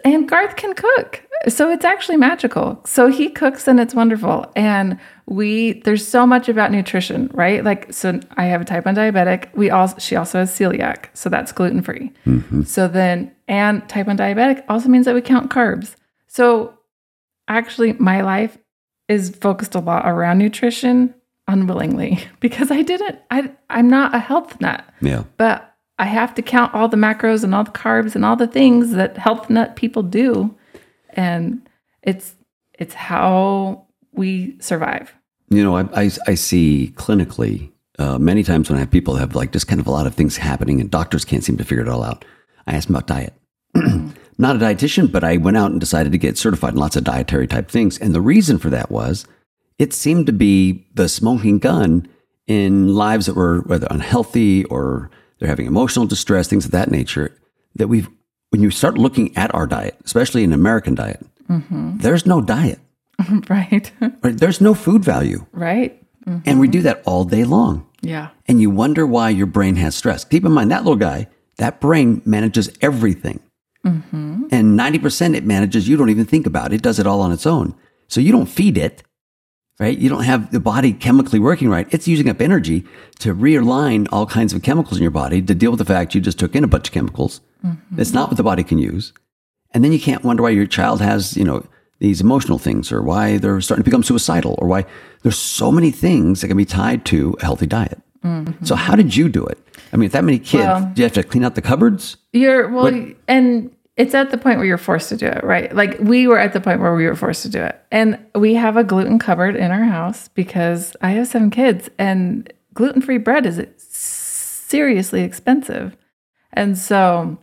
[0.05, 1.21] And Garth can cook.
[1.49, 2.81] So it's actually magical.
[2.85, 4.49] So he cooks and it's wonderful.
[4.55, 7.63] And we there's so much about nutrition, right?
[7.63, 9.53] Like so I have a type 1 diabetic.
[9.53, 12.11] We also she also has celiac, so that's gluten free.
[12.25, 12.63] Mm-hmm.
[12.63, 15.95] So then and type 1 diabetic also means that we count carbs.
[16.27, 16.73] So
[17.47, 18.57] actually my life
[19.09, 21.13] is focused a lot around nutrition
[21.47, 25.23] unwillingly because I didn't I I'm not a health nut Yeah.
[25.37, 25.70] but
[26.01, 28.93] I have to count all the macros and all the carbs and all the things
[28.93, 30.57] that health nut people do,
[31.11, 31.61] and
[32.01, 32.33] it's
[32.73, 35.13] it's how we survive.
[35.51, 39.35] You know, I, I, I see clinically uh, many times when I have people have
[39.35, 41.83] like just kind of a lot of things happening and doctors can't seem to figure
[41.83, 42.25] it all out.
[42.65, 43.33] I ask them about diet.
[44.39, 47.03] Not a dietitian, but I went out and decided to get certified in lots of
[47.03, 47.99] dietary type things.
[47.99, 49.27] And the reason for that was
[49.77, 52.07] it seemed to be the smoking gun
[52.47, 55.11] in lives that were whether unhealthy or
[55.41, 57.35] they're having emotional distress, things of that nature.
[57.75, 58.07] That we've,
[58.51, 61.97] when you start looking at our diet, especially an American diet, mm-hmm.
[61.97, 62.79] there's no diet,
[63.49, 64.37] right, right?
[64.37, 65.47] There's no food value.
[65.51, 65.99] right,
[66.45, 66.71] And we mm-hmm.
[66.71, 67.87] do that all day long.
[68.01, 70.23] yeah, And you wonder why your brain has stress.
[70.23, 71.27] Keep in mind, that little guy,
[71.57, 73.39] that brain manages everything.
[73.83, 74.43] Mm-hmm.
[74.51, 76.75] And 90% it manages, you don't even think about it.
[76.75, 77.73] It does it all on its own.
[78.09, 79.01] So you don't feed it,
[79.81, 79.97] right?
[79.97, 81.87] You don't have the body chemically working right.
[81.89, 82.85] It's using up energy
[83.19, 86.21] to realign all kinds of chemicals in your body to deal with the fact you
[86.21, 87.41] just took in a bunch of chemicals.
[87.65, 87.99] Mm-hmm.
[87.99, 89.11] It's not what the body can use.
[89.73, 91.65] And then you can't wonder why your child has, you know,
[91.97, 94.85] these emotional things or why they're starting to become suicidal or why
[95.23, 97.99] there's so many things that can be tied to a healthy diet.
[98.23, 98.63] Mm-hmm.
[98.63, 99.57] So how did you do it?
[99.91, 102.17] I mean, if that many kids, Well- do you have to clean out the cupboards?
[102.33, 102.85] you're well,
[103.27, 105.75] and it's at the point where you're forced to do it, right?
[105.75, 108.55] Like we were at the point where we were forced to do it, and we
[108.55, 113.17] have a gluten cupboard in our house because I have seven kids, and gluten free
[113.17, 115.97] bread is seriously expensive,
[116.53, 117.37] and so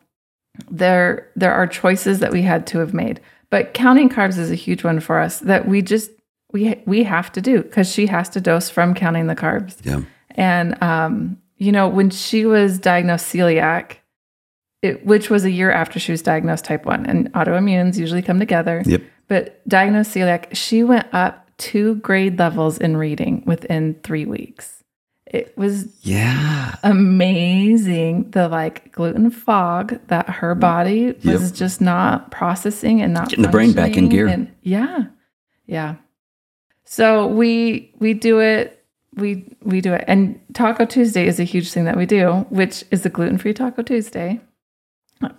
[0.70, 4.56] there there are choices that we had to have made But counting carbs is a
[4.56, 6.10] huge one for us that we just
[6.52, 9.76] we we have to do because she has to dose from counting the carbs.
[9.84, 10.02] Yeah.
[10.30, 13.96] And um, you know, when she was diagnosed celiac,
[14.82, 18.38] it, which was a year after she was diagnosed type one, and autoimmunes usually come
[18.38, 18.82] together.
[18.86, 19.02] Yep.
[19.26, 24.84] But diagnosed celiac, she went up two grade levels in reading within three weeks.
[25.26, 26.76] It was Yeah.
[26.82, 30.60] amazing the like gluten fog that her mm.
[30.60, 34.26] body was just not processing and not Getting the brain back in gear.
[34.26, 35.06] And yeah,
[35.66, 35.96] yeah.
[36.84, 38.82] So we we do it.
[39.16, 40.04] We we do it.
[40.08, 43.52] And Taco Tuesday is a huge thing that we do, which is the gluten free
[43.52, 44.40] Taco Tuesday.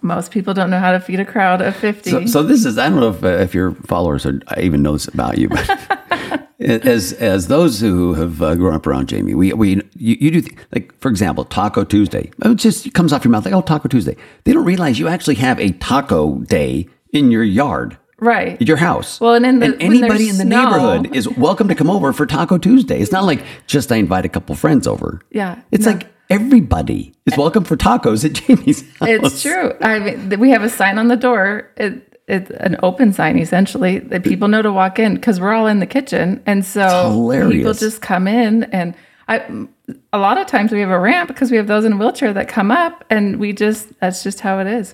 [0.02, 2.10] Most people don't know how to feed a crowd of fifty.
[2.12, 4.82] So, so this is I don't know if uh, if your followers are I even
[4.82, 5.70] know this about you, but
[6.60, 10.42] as as those who have uh, grown up around Jamie, we we you, you do
[10.42, 12.30] th- like for example Taco Tuesday.
[12.44, 14.18] It just comes off your mouth like oh Taco Tuesday.
[14.44, 17.98] They don't realize you actually have a taco day in your yard.
[18.20, 18.62] right.
[18.62, 19.20] Your house.
[19.22, 22.12] Well, and in the- when anybody in the snow- neighborhood is welcome to come over
[22.12, 23.00] for Taco Tuesday.
[23.00, 25.22] It's not like just I invite a couple friends over.
[25.32, 25.62] Yeah.
[25.72, 25.94] It's No.
[25.94, 29.10] like everybody is welcome for tacos at Jamie's house.
[29.10, 29.74] It's true.
[29.82, 31.72] I mean, we have a sign on the door.
[31.78, 35.66] It, it's an open sign essentially that people know to walk in because we're all
[35.66, 38.66] in the kitchen, and so people just come in.
[38.66, 38.94] And
[39.28, 39.68] I,
[40.14, 42.32] a lot of times we have a ramp because we have those in a wheelchair
[42.34, 44.94] that come up, and we just that's just how it is.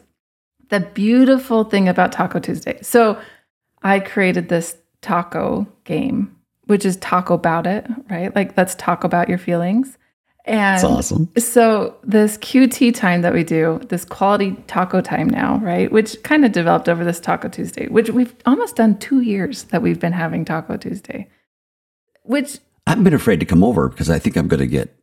[0.69, 2.79] The beautiful thing about Taco Tuesday.
[2.81, 3.19] So
[3.83, 8.33] I created this taco game, which is talk about it, right?
[8.33, 9.97] Like let's talk about your feelings.
[10.47, 11.29] And It's awesome.
[11.37, 15.91] so this QT time that we do, this quality taco time now, right?
[15.91, 19.81] Which kind of developed over this Taco Tuesday, which we've almost done two years that
[19.81, 21.27] we've been having Taco Tuesday.
[22.23, 24.95] Which, I've been afraid to come over because I think I'm going to get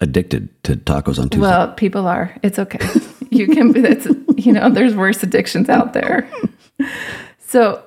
[0.00, 1.40] addicted to tacos on Tuesday.
[1.40, 2.36] well, people are.
[2.42, 2.78] It's okay.
[3.30, 3.72] you can.
[3.72, 6.28] be It's you know, there's worse addictions out there.
[7.46, 7.84] So,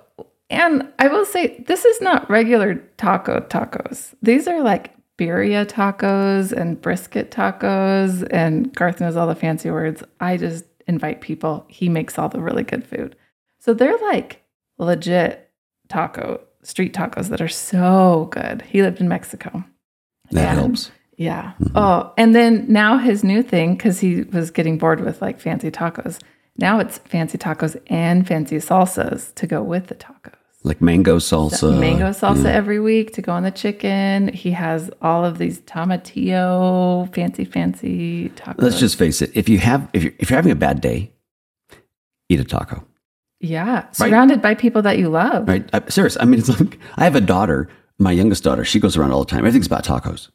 [0.50, 4.14] and I will say, this is not regular taco tacos.
[4.22, 10.04] These are like birria tacos and brisket tacos, and Garth knows all the fancy words.
[10.20, 11.66] I just invite people.
[11.68, 13.16] He makes all the really good food.
[13.60, 14.44] So they're like
[14.78, 15.50] legit
[15.90, 18.62] taco, street tacos that are so good.
[18.62, 19.64] He lived in Mexico.
[20.32, 20.92] that and- helps.
[21.18, 21.54] Yeah.
[21.60, 21.76] Mm-hmm.
[21.78, 25.72] Oh, and then now his new thing, because he was getting bored with like fancy
[25.72, 26.22] tacos.
[26.58, 30.37] Now it's fancy tacos and fancy salsas to go with the tacos.
[30.68, 31.80] Like mango salsa.
[31.80, 34.28] Mango salsa every week to go on the chicken.
[34.30, 38.62] He has all of these tomatillo, fancy, fancy tacos.
[38.62, 39.32] Let's just face it.
[39.34, 41.12] If you have, if you're, if you're having a bad day,
[42.30, 42.86] eat a taco.
[43.40, 45.48] yeah, surrounded by people that you love.
[45.48, 45.68] Right?
[45.74, 46.18] I, serious.
[46.20, 47.70] I mean, it's like I have a daughter.
[48.00, 48.64] My youngest daughter.
[48.64, 49.40] She goes around all the time.
[49.40, 50.30] Everything's about tacos.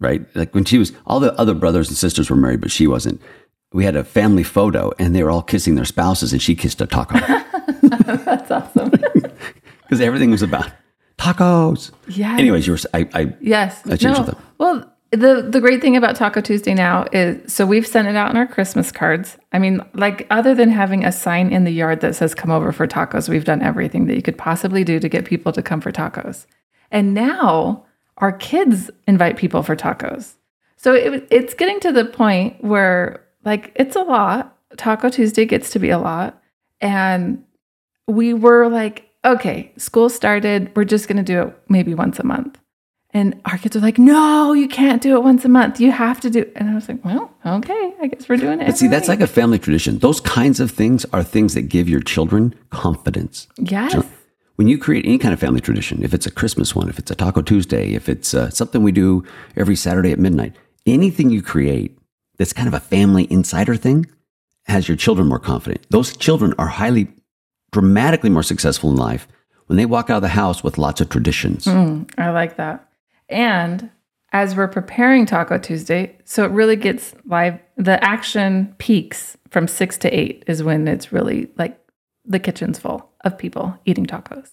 [0.00, 0.24] Right?
[0.36, 3.20] Like when she was, all the other brothers and sisters were married, but she wasn't.
[3.72, 6.80] We had a family photo, and they were all kissing their spouses, and she kissed
[6.80, 7.18] a taco
[7.82, 8.90] That's awesome.
[9.88, 10.70] Because everything was about
[11.16, 11.90] tacos.
[12.08, 12.34] Yeah.
[12.34, 12.78] Anyways, you were.
[12.94, 13.86] I, I Yes.
[13.86, 14.42] I changed with them.
[14.58, 18.30] Well, the the great thing about Taco Tuesday now is so we've sent it out
[18.30, 19.38] in our Christmas cards.
[19.52, 22.72] I mean, like other than having a sign in the yard that says "Come over
[22.72, 25.80] for tacos," we've done everything that you could possibly do to get people to come
[25.80, 26.44] for tacos.
[26.90, 27.86] And now
[28.18, 30.34] our kids invite people for tacos.
[30.76, 34.56] So it, it's getting to the point where like it's a lot.
[34.76, 36.42] Taco Tuesday gets to be a lot,
[36.82, 37.42] and
[38.06, 40.70] we were like, okay, school started.
[40.74, 42.58] We're just going to do it maybe once a month.
[43.10, 45.80] And our kids are like, no, you can't do it once a month.
[45.80, 46.44] You have to do.
[46.54, 48.66] And I was like, well, okay, I guess we're doing it.
[48.66, 49.98] But see, that's week." like a family tradition.
[49.98, 53.48] Those kinds of things are things that give your children confidence.
[53.56, 53.94] yes,
[54.56, 57.10] When you create any kind of family tradition, if it's a Christmas one, if it's
[57.10, 59.24] a Taco Tuesday, if it's uh, something we do
[59.56, 60.54] every Saturday at midnight,
[60.84, 61.98] anything you create
[62.36, 64.06] that's kind of a family insider thing
[64.64, 65.86] has your children more confident.
[65.90, 67.08] Those children are highly,
[67.72, 69.28] dramatically more successful in life
[69.66, 71.64] when they walk out of the house with lots of traditions.
[71.64, 72.88] Mm, I like that.
[73.28, 73.90] And
[74.32, 77.58] as we're preparing Taco Tuesday, so it really gets live.
[77.76, 81.78] The action peaks from six to eight is when it's really like
[82.24, 84.50] the kitchen's full of people eating tacos.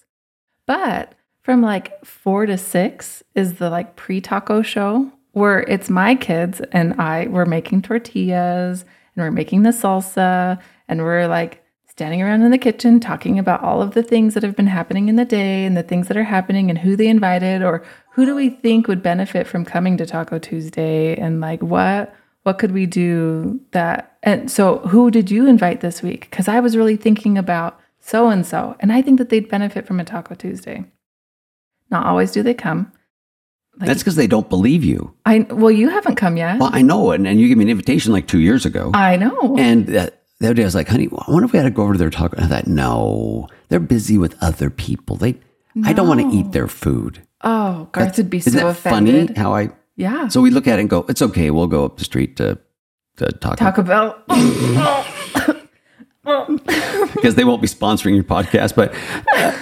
[0.65, 6.15] But from like four to six is the like pre taco show where it's my
[6.15, 11.64] kids and I, we're making tortillas and we're making the salsa and we're like
[11.95, 15.07] standing around in the kitchen talking about all of the things that have been happening
[15.07, 17.81] in the day and the things that are happening and who they invited or
[18.11, 22.57] who do we think would benefit from coming to Taco Tuesday and like what what
[22.59, 26.75] could we do that and so who did you invite this week cuz I was
[26.75, 30.35] really thinking about so and so and I think that they'd benefit from a Taco
[30.35, 30.83] Tuesday.
[31.89, 32.91] Not always do they come.
[33.79, 35.13] Like, That's because they don't believe you.
[35.25, 36.59] I well you haven't come yet.
[36.59, 38.91] Well, I know, and, and you gave me an invitation like two years ago.
[38.93, 39.55] I know.
[39.57, 41.69] and that the other day I was like, honey, I wonder if we had to
[41.71, 42.33] go over to their talk.
[42.33, 45.15] And I thought, no, they're busy with other people.
[45.15, 45.39] They,
[45.83, 47.21] I don't want to eat their food.
[47.41, 49.27] Oh, Garth would be so offended.
[49.29, 49.39] funny?
[49.39, 50.27] How I Yeah.
[50.29, 51.51] so we look at it and go, it's okay.
[51.51, 52.57] We'll go up the street to
[53.17, 54.21] to talk Taco Bell.
[56.25, 58.75] because they won't be sponsoring your podcast.
[58.75, 58.93] But,
[59.35, 59.53] uh,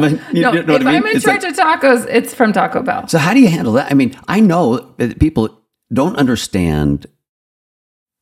[0.00, 0.94] but you no, know if what I mean?
[0.96, 3.06] I'm in It's charge like- of tacos, it's from Taco Bell.
[3.08, 3.90] so how do you handle that?
[3.90, 5.60] I mean, I know that people
[5.92, 7.06] don't understand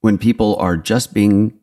[0.00, 1.58] when people are just being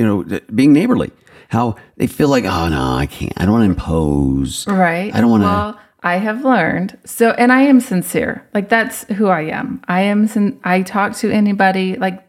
[0.00, 1.10] you know, being neighborly.
[1.50, 3.32] How they feel like, oh no, I can't.
[3.36, 4.66] I don't want to impose.
[4.66, 5.14] Right.
[5.14, 6.96] I don't wanna- Well, I have learned.
[7.04, 8.48] So, and I am sincere.
[8.54, 9.82] Like that's who I am.
[9.88, 10.26] I am.
[10.26, 11.96] Sin- I talk to anybody.
[11.96, 12.26] Like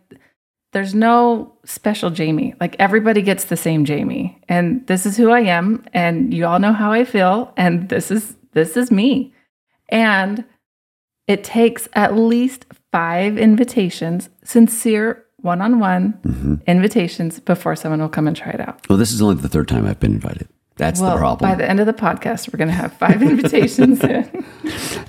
[0.74, 2.56] there's no special Jamie.
[2.60, 5.86] Like everybody gets the same Jamie, and this is who I am.
[5.94, 7.54] And you all know how I feel.
[7.56, 9.34] And this is this is me.
[9.90, 10.44] And
[11.28, 16.56] it takes at least five invitations, sincere one-on-one Mm-hmm.
[16.68, 18.88] invitations before someone will come and try it out.
[18.90, 20.48] Well, this is only the third time I've been invited.
[20.78, 21.50] That's the problem.
[21.52, 24.46] By the end of the podcast, we're going to have five invitations in.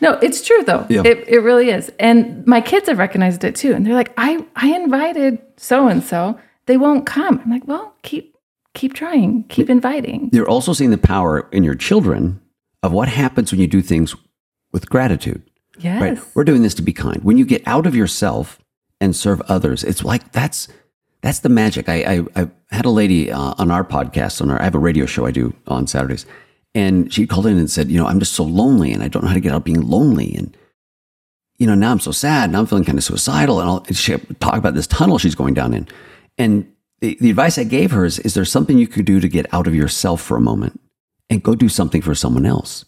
[0.02, 0.84] No, it's true though.
[0.90, 1.02] Yeah.
[1.04, 1.90] It, it really is.
[1.98, 3.72] And my kids have recognized it too.
[3.72, 6.38] And they're like, I, I invited so and so.
[6.66, 7.40] They won't come.
[7.44, 8.36] I'm like, well, keep
[8.74, 9.44] keep trying.
[9.44, 10.30] Keep inviting.
[10.32, 12.40] You're also seeing the power in your children
[12.82, 14.14] of what happens when you do things
[14.72, 15.42] with gratitude.
[15.78, 16.00] Yes.
[16.02, 16.18] Right?
[16.34, 17.22] We're doing this to be kind.
[17.24, 18.58] When you get out of yourself
[19.02, 20.68] and serve others, it's like that's
[21.20, 21.88] that's the magic.
[21.88, 21.96] I
[22.36, 25.04] I, I had a lady uh, on our podcast on our I have a radio
[25.06, 26.24] show I do on Saturdays,
[26.74, 29.22] and she called in and said, you know, I'm just so lonely and I don't
[29.22, 30.56] know how to get out of being lonely and.
[31.58, 32.48] You know, now I'm so sad.
[32.48, 35.36] and I'm feeling kind of suicidal, and, I'll, and she talk about this tunnel she's
[35.36, 35.86] going down in.
[36.36, 36.66] And
[37.00, 39.46] the, the advice I gave her is: Is there something you could do to get
[39.54, 40.80] out of yourself for a moment
[41.30, 42.84] and go do something for someone else?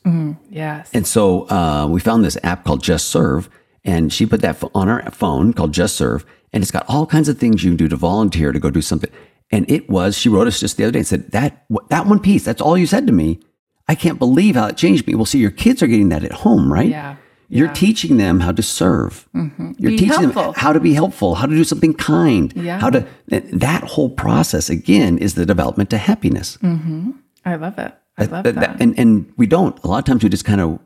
[0.51, 0.91] yes.
[0.93, 3.49] And so uh, we found this app called Just Serve,
[3.85, 7.28] and she put that on her phone called Just Serve, and it's got all kinds
[7.28, 9.11] of things you can do to volunteer to go do something.
[9.51, 12.18] And it was she wrote us just the other day and said that that one
[12.18, 12.45] piece.
[12.45, 13.41] That's all you said to me.
[13.87, 15.14] I can't believe how it changed me.
[15.14, 16.89] Well, see, your kids are getting that at home, right?
[16.89, 17.16] Yeah.
[17.51, 17.72] You're Yeah.
[17.72, 17.85] Mm-hmm.
[17.87, 19.28] teaching them how to serve.
[19.35, 20.43] You're Be teaching helpful.
[20.45, 22.80] them how to be helpful, how to do something kind, Yeah.
[22.80, 23.07] how to.
[23.28, 26.57] That whole process again is the development to happiness.
[27.45, 27.93] I love it.
[28.16, 28.55] I love that.
[28.55, 29.78] that- and and we don't.
[29.85, 30.78] A lot of times we just kind of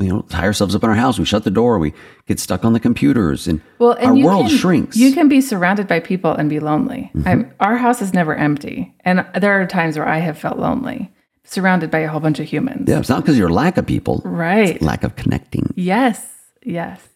[0.00, 1.18] you know tie ourselves up in our house.
[1.18, 1.78] We shut the door.
[1.78, 1.92] We
[2.26, 4.96] get stuck on the computers, and, Well, and our world can, shrinks.
[4.96, 5.06] Mm-hmm.
[5.06, 7.10] You can be surrounded by people and be lonely.
[7.24, 11.12] I'm, our house is never empty, and there are times where I have felt lonely,
[11.44, 12.88] surrounded by a whole bunch of humans.
[12.88, 14.80] yeah, it's not because you're lack of people, Right.
[14.82, 15.72] lack of connecting.
[15.76, 16.26] Yes.
[16.64, 17.06] Yes.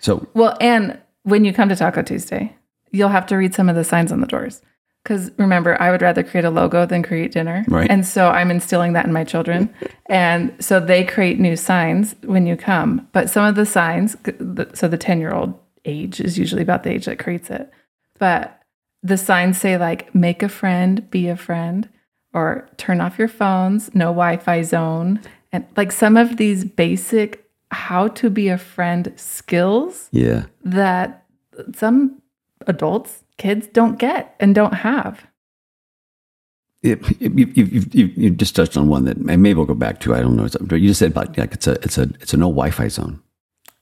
[0.00, 2.54] So Well, and when you come to Taco Tuesday,
[2.92, 4.62] you'll have to read some of the signs on the doors.
[5.06, 7.64] Because remember, I would rather create a logo than create dinner.
[7.68, 7.88] Right.
[7.88, 9.72] And so I'm instilling that in my children.
[10.06, 13.06] and so they create new signs when you come.
[13.12, 14.16] But some of the signs,
[14.74, 15.54] so the 10 year old
[15.84, 17.70] age is usually about the age that creates it.
[18.18, 18.60] But
[19.00, 21.88] the signs say, like, make a friend, be a friend,
[22.34, 25.20] or turn off your phones, no Wi Fi zone.
[25.52, 31.24] And like some of these basic how to be a friend skills yeah, that
[31.76, 32.20] some
[32.66, 35.26] adults, kids don't get and don't have.
[36.82, 40.00] it, you, you, you, you, you just touched on one that maybe we'll go back
[40.00, 40.14] to.
[40.14, 40.48] I don't know.
[40.60, 43.20] But you just said about like it's a it's a it's a no Wi-Fi zone.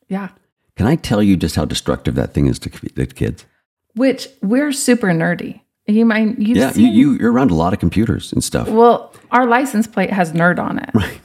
[0.09, 0.29] Yeah.
[0.77, 3.47] Can I tell you just how destructive that thing is to, to kids?
[3.95, 5.61] Which we're super nerdy.
[5.87, 8.69] You might you've yeah, you, seen you you're around a lot of computers and stuff.
[8.69, 10.91] well, our license plate has nerd on it.
[10.95, 11.21] Right.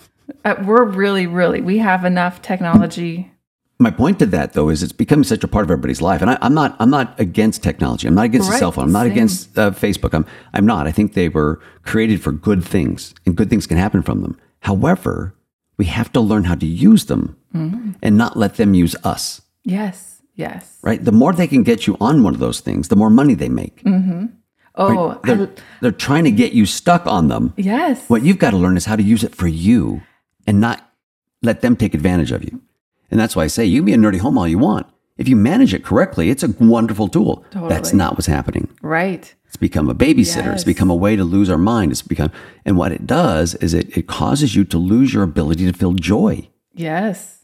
[0.45, 3.31] Uh, we're really, really we have enough technology.
[3.81, 6.29] My point to that though is it's becoming such a part of everybody's life, and
[6.31, 8.07] I, I'm not I'm not against technology.
[8.07, 8.85] I'm not against the Right, cell phone.
[8.85, 9.11] I'm not same.
[9.13, 10.13] against uh, Facebook.
[10.13, 10.85] I'm I'm not.
[10.85, 14.37] I think they were created for good things, and good things can happen from them.
[14.61, 15.33] However,
[15.77, 17.91] we have to learn how to use them Mm-hmm.
[18.03, 19.41] and not let them use us.
[19.63, 20.21] Yes.
[20.35, 20.77] Yes.
[20.83, 21.03] Right?
[21.03, 23.49] The more they can get you on one of those things, the more money they
[23.49, 23.81] make.
[24.75, 25.49] Oh, I- They're,
[25.81, 27.53] they're trying to get you stuck on them.
[27.57, 28.07] yes.
[28.07, 30.01] What you've got to learn is how to use it for you
[30.45, 30.87] and not
[31.41, 32.61] let them take advantage of you.
[33.11, 34.87] And that's why I say you can be a nerdy home all you want.
[35.17, 37.43] If you manage it correctly, it's a wonderful tool.
[37.51, 38.69] That's not what's happening.
[38.81, 39.35] Right.
[39.45, 40.53] It's become a babysitter.
[40.53, 41.91] It's become a way to lose our mind.
[41.91, 42.31] It's become,
[42.65, 45.93] and what it does is it, it causes you to lose your ability to feel
[45.93, 46.47] joy.
[46.73, 47.35] Yes.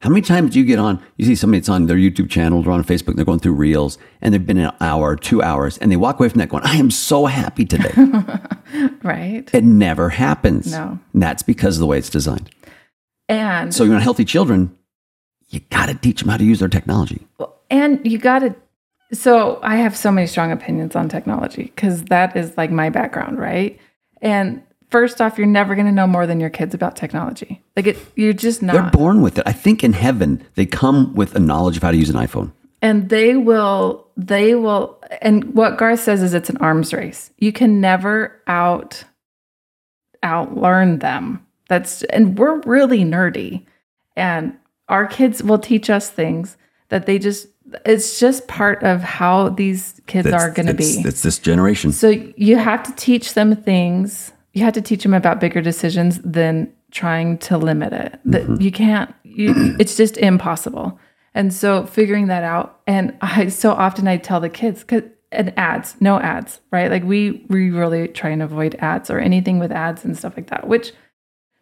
[0.00, 2.64] How many times do you get on, you see somebody that's on their YouTube channel
[2.66, 5.90] or on Facebook, they're going through reels and they've been an hour, two hours, and
[5.90, 7.92] they walk away from that going, I am so happy today.
[9.02, 9.48] Right.
[9.54, 10.70] it never happens.
[10.72, 10.98] No.
[11.14, 12.50] And that's because of the way it's designed.
[13.28, 14.76] And So you want healthy children,
[15.48, 17.26] you got to teach them how to use their technology.
[17.70, 18.54] And you got to.
[19.12, 23.38] So I have so many strong opinions on technology because that is like my background,
[23.38, 23.78] right?
[24.20, 27.62] And first off, you're never going to know more than your kids about technology.
[27.76, 28.72] Like it, you're just not.
[28.74, 29.44] They're born with it.
[29.46, 32.52] I think in heaven, they come with a knowledge of how to use an iPhone.
[32.82, 37.52] and they will they will and what garth says is it's an arms race you
[37.52, 39.04] can never out
[40.22, 43.64] outlearn them that's and we're really nerdy
[44.16, 44.56] and
[44.88, 46.56] our kids will teach us things
[46.88, 47.48] that they just
[47.84, 51.92] it's just part of how these kids That's- are going to be It's this generation.
[51.92, 54.32] so you have to teach them things.
[54.54, 58.18] You have to teach them about bigger decisions than trying to limit it.
[58.24, 58.62] That mm-hmm.
[58.62, 59.14] you can't.
[59.22, 60.98] You, it's just impossible.
[61.34, 65.52] And so figuring that out, and I so often I tell the kids, 'cause- and
[65.58, 66.90] ads, no ads, right?
[66.90, 70.48] Like we we really try and avoid ads or anything with ads and stuff like
[70.48, 70.92] that, which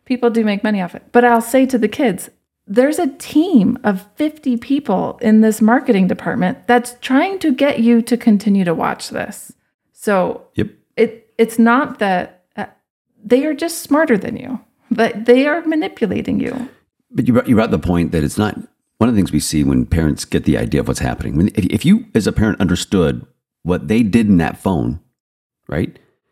[0.04, 1.02] people do make money off it.
[1.10, 2.30] But I'll say to the kids,
[2.66, 8.02] there's a team of 50 people in this marketing department that's trying to get you
[8.02, 9.52] to continue to watch this.
[9.92, 10.68] So Yep.
[10.96, 12.66] it it's not that uh,
[13.24, 14.60] they are just smarter than you,
[14.90, 16.68] but they are manipulating you.
[17.10, 18.56] But you brought, you brought the point that it's not
[18.98, 21.36] one of the things we see when parents get the idea of what's happening.
[21.36, 23.26] When, if, if you, as a parent, understood
[23.62, 25.00] what they did in that phone,
[25.68, 25.90] right?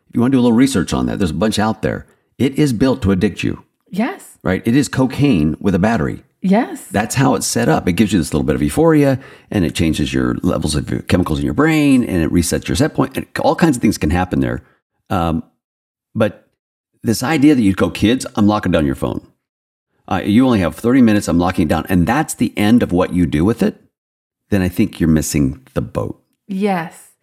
[0.08, 2.06] If you want to do a little research on that, there's a bunch out there.
[2.38, 4.33] It is built to addict you, Yes.
[4.44, 4.62] Right?
[4.64, 6.22] It is cocaine with a battery.
[6.42, 6.86] Yes.
[6.88, 7.88] That's how it's set up.
[7.88, 9.18] It gives you this little bit of euphoria
[9.50, 12.94] and it changes your levels of chemicals in your brain and it resets your set
[12.94, 13.16] point.
[13.16, 14.62] And all kinds of things can happen there.
[15.08, 15.42] Um,
[16.14, 16.50] but
[17.02, 19.26] this idea that you go, kids, I'm locking down your phone.
[20.06, 21.28] Uh, you only have 30 minutes.
[21.28, 21.86] I'm locking it down.
[21.88, 23.80] And that's the end of what you do with it.
[24.50, 26.22] Then I think you're missing the boat.
[26.46, 27.13] Yes.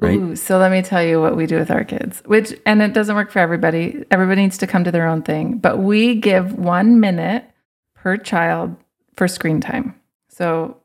[0.00, 0.18] Right.
[0.18, 2.94] Ooh, so let me tell you what we do with our kids, which, and it
[2.94, 4.02] doesn't work for everybody.
[4.10, 7.44] Everybody needs to come to their own thing, but we give one minute
[7.94, 8.74] per child
[9.14, 9.94] for screen time.
[10.28, 10.78] So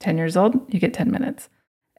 [0.00, 1.50] 10 years old, you get 10 minutes,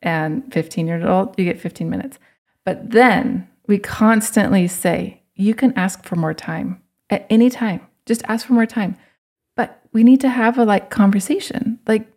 [0.02, 2.18] and 15 years old, you get 15 minutes.
[2.66, 7.82] But then we constantly say, you can ask for more time at any time.
[8.06, 8.98] Just ask for more time.
[9.56, 11.80] But we need to have a like conversation.
[11.88, 12.08] Like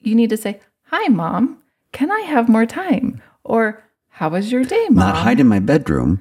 [0.00, 1.58] you need to say, Hi, mom,
[1.92, 3.22] can I have more time?
[3.48, 4.94] Or how was your day, mom?
[4.94, 6.20] Not hide in my bedroom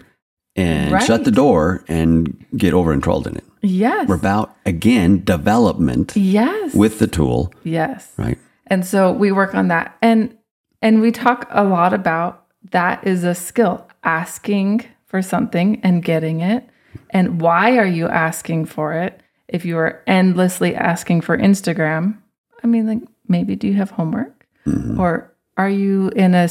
[0.56, 3.44] and shut the door and get over enthralled in it.
[3.62, 4.08] Yes.
[4.08, 6.74] We're about, again, development yes.
[6.74, 8.14] with the tool, yes.
[8.18, 8.38] right?
[8.68, 9.98] And so we work on that.
[10.02, 10.36] And
[10.82, 16.42] and we talk a lot about that is a skill, asking for something and getting
[16.42, 16.68] it.
[17.10, 19.22] And why are you asking for it?
[19.48, 22.18] If you are endlessly asking for Instagram,
[22.64, 24.46] I mean like maybe do you have homework?
[24.68, 25.00] Mm-hmm.
[25.00, 26.48] Or are you in a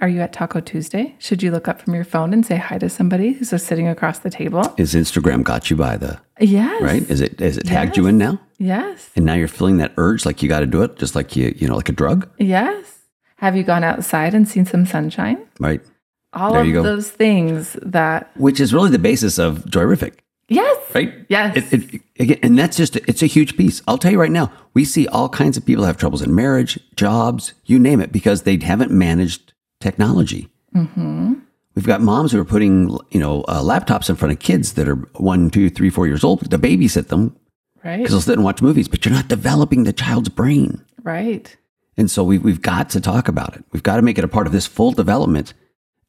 [0.00, 1.14] are you at Taco Tuesday?
[1.18, 3.88] Should you look up from your phone and say hi to somebody who's just sitting
[3.88, 4.74] across the table?
[4.76, 6.82] Is Instagram got you by the Yes.
[6.82, 7.02] right?
[7.08, 8.40] Is it is it tagged you in now?
[8.58, 9.10] Yes.
[9.16, 11.54] And now you're feeling that urge like you got to do it, just like you
[11.56, 12.98] you know like a drug, Yes.
[13.38, 15.38] Have you gone outside and seen some sunshine?
[15.60, 15.80] right?
[16.32, 20.14] all There of those things that Which is really the basis of Joyrific,
[20.48, 21.14] yes right?
[21.28, 23.80] yes It, it, again, and that's just it's a huge piece.
[23.86, 26.78] I'll tell you right now, we see all kinds of people have troubles in marriage,
[26.96, 29.53] jobs, you name it, because they haven't managed
[29.84, 30.48] technology.
[30.74, 31.34] Mm-hmm.
[31.74, 34.88] We've got moms who are putting you know uh, laptops in front of kids that
[34.88, 37.36] are one, two, three, four years old to babysit them
[37.84, 40.82] right because they'll sit and watch movies, but you're not developing the child's brain.
[41.02, 41.56] right
[41.96, 43.64] And so we, we've got to talk about it.
[43.70, 45.54] We've got to make it a part of this full development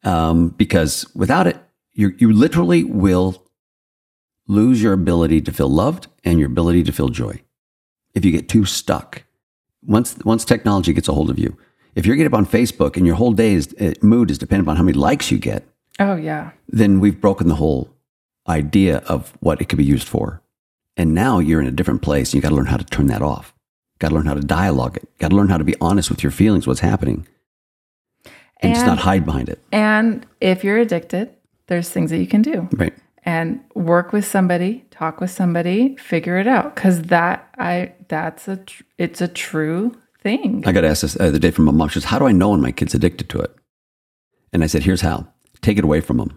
[0.03, 1.57] um, because without it,
[1.93, 3.43] you you literally will
[4.47, 7.41] lose your ability to feel loved and your ability to feel joy
[8.13, 9.23] if you get too stuck.
[9.84, 11.57] Once once technology gets a hold of you,
[11.96, 14.76] if you're getting up on Facebook and your whole day's uh, mood is dependent on
[14.78, 15.64] how many likes you get,
[16.00, 17.89] oh yeah then we've broken the whole
[18.48, 20.41] idea of what it could be used for.
[20.98, 23.08] And now you're in a different place and you got to learn how to turn
[23.08, 23.54] that off.
[24.00, 25.08] Got to learn how to dialogue it.
[25.20, 27.28] Got to learn how to be honest with your feelings, what's happening,
[28.62, 29.60] and, just not hide behind it.
[29.72, 31.30] and if you're addicted
[31.68, 32.93] there's things that you can do Right.
[33.24, 38.58] and work with somebody talk with somebody figure it out because that i that's a
[38.58, 41.89] tr- it's a true thing I got asked this the other day from my mom.
[41.89, 43.51] She says, How do I know when my kid's addicted to it?
[44.51, 45.28] And I said, Here's how
[45.61, 46.32] take it away from them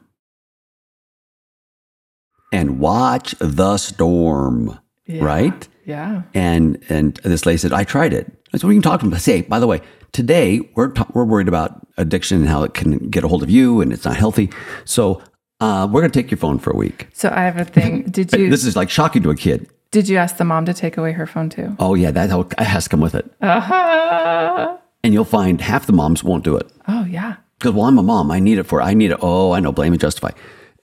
[2.53, 4.79] and watch the storm.
[5.07, 5.25] Yeah.
[5.25, 5.69] Right?
[5.85, 8.27] yeah And and this lady said, I tried it.
[8.53, 9.15] I said, well, you can talk to them.
[9.15, 9.81] I say, by the way,
[10.13, 13.51] today we're ta- we're worried about addiction and how it can get a hold of
[13.51, 14.51] you and it's not healthy.
[14.85, 15.23] So
[15.61, 17.09] uh, we're going to take your phone for a week.
[17.13, 19.69] so i have a thing did you This is like shocking to a kid.
[19.91, 22.41] Did you ask the mom to take away her phone too Oh yeah, that how-
[22.43, 23.31] it has come with it.
[23.41, 24.77] uh-huh.
[25.05, 28.03] And you'll find half the moms won't do it oh yeah because well, I'm a
[28.05, 28.31] mom.
[28.31, 28.81] I need it for.
[28.81, 29.19] I need it.
[29.21, 29.73] Oh, I know.
[29.73, 30.31] Blame and justify.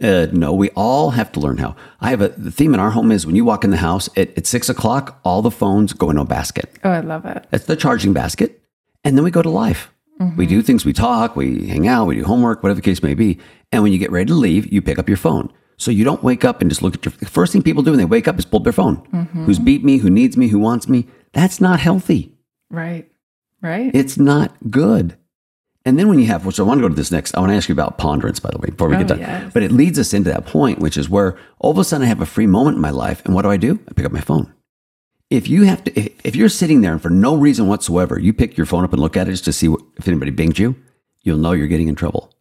[0.03, 1.73] Uh, no, we all have to learn how.
[2.01, 4.09] I have a the theme in our home is when you walk in the house
[4.17, 6.69] at, at six o'clock, all the phones go in a basket.
[6.83, 8.61] oh i love it That's the charging basket.
[9.05, 9.89] And then we go to life.
[10.37, 13.13] We do things, we talk, we hang out, we do homework, whatever the case may
[13.13, 13.37] be.
[13.71, 15.51] And when you get ready to leave, you pick up your phone.
[15.77, 17.91] So you don't wake up and just look at your the first thing people do
[17.91, 18.97] when they wake up is pull up their phone.
[19.07, 19.45] Mm-hmm.
[19.45, 21.07] Who's beat me, who needs me, who wants me.
[21.33, 22.31] That's not healthy.
[22.69, 23.09] right
[23.61, 23.93] Right.
[23.95, 25.17] It's not good.
[25.85, 27.51] And then when you have, which I want to go to this next, I want
[27.51, 29.19] to ask you about ponderance, by the way, before we Oh, get done.
[29.19, 29.51] yes.
[29.53, 32.07] But it leads us into that point, which is where all of a sudden I
[32.09, 33.23] have a free moment in my life.
[33.25, 33.79] And what do I do?
[33.89, 34.53] I pick up my phone.
[35.31, 38.33] If you have to, if, if you're sitting there and for no reason whatsoever, you
[38.33, 40.59] pick your phone up and look at it just to see what, if anybody binged
[40.59, 40.75] you,
[41.23, 42.31] you'll know you're getting in trouble.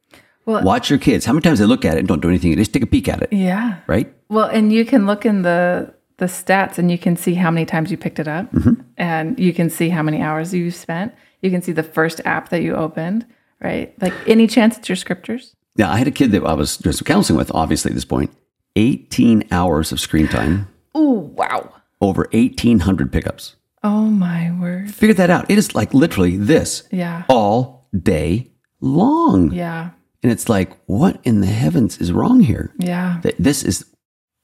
[0.47, 1.25] Well- Watch your kids.
[1.25, 2.55] How many times they look at it and don't do anything?
[2.57, 3.79] Just take a peek at it, yeah.
[3.87, 4.13] right?
[4.29, 7.67] Well, and you can look in the the stats and you can see how many
[7.67, 8.75] times you picked it up mm-hmm.
[8.97, 11.13] and you can see how many hours you spent.
[11.43, 13.27] You can see the first app that you opened,
[13.61, 13.93] right?
[14.01, 15.57] Like any chance it's your scriptures?
[15.77, 18.05] Yeah, I had a kid that I was doing some counseling with, obviously, at this
[18.05, 18.31] point,
[18.77, 21.73] 18 hours of screen time, Oh, wow.
[22.01, 23.57] over 1,800 pickups.
[23.83, 24.95] Oh my word.
[24.95, 25.51] Figure that out.
[25.51, 27.25] It is like literally this Yeah.
[27.29, 29.51] all day long.
[29.53, 29.91] Yeah.
[30.25, 32.73] And it's like, what in the heavens is wrong here?
[32.79, 33.21] Yeah.
[33.39, 33.85] This is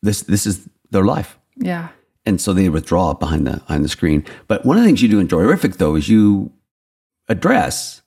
[0.02, 1.38] this this is their life.
[1.56, 1.88] Yeah.
[2.26, 4.26] And so they withdraw behind the behind the screen.
[4.46, 6.52] But one of the things you do in Joyrific though is you
[7.30, 8.02] address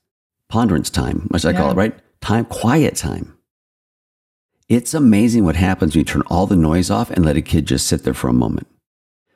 [0.50, 2.00] ponderance time, as I call it, right?
[2.22, 3.36] Time, quiet time.
[4.70, 7.66] It's amazing what happens when you turn all the noise off and let a kid
[7.66, 8.68] just sit there for a moment.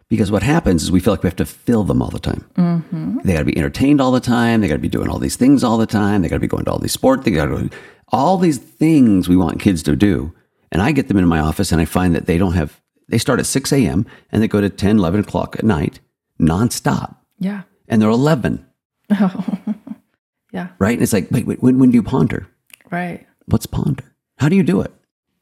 [0.10, 2.49] Because what happens is we feel like we have to fill them all the time.
[2.55, 3.20] Mm-hmm.
[3.26, 4.62] They got to be entertained all the time.
[4.62, 6.22] They got to be doing all these things all the time.
[6.22, 7.26] They got to be going to all these sports.
[7.26, 7.70] They got to
[8.10, 10.34] all these things we want kids to do.
[10.72, 12.80] And I get them into my office and I find that they don't have,
[13.10, 14.05] they start at 6 a.m.
[14.32, 15.99] and they go to 10, 11 o'clock at night
[16.39, 17.16] nonstop.
[17.39, 17.64] Yeah.
[17.89, 18.66] And they're 11,
[19.10, 19.45] Oh.
[20.53, 20.70] yeah.
[20.80, 20.93] right?
[20.93, 22.47] And it's like, wait, wait when, when do you ponder?
[22.91, 23.26] Right.
[23.45, 24.03] What's ponder?
[24.38, 24.91] How do you do it?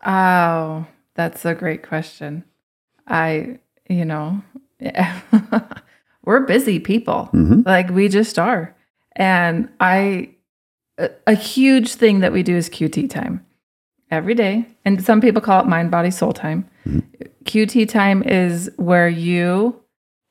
[0.06, 0.86] Oh,
[1.16, 2.44] that's a great question.
[3.08, 3.60] I,
[3.90, 4.42] you know,
[6.24, 7.30] we're busy people.
[7.34, 7.66] Mhm.
[7.66, 8.76] Like we just are.
[9.16, 10.30] And I,
[10.98, 13.46] a, a huge thing that we do is QT time
[14.12, 14.66] every day.
[14.84, 16.70] And some people call it mind, body, soul time.
[17.46, 19.82] QT time is where you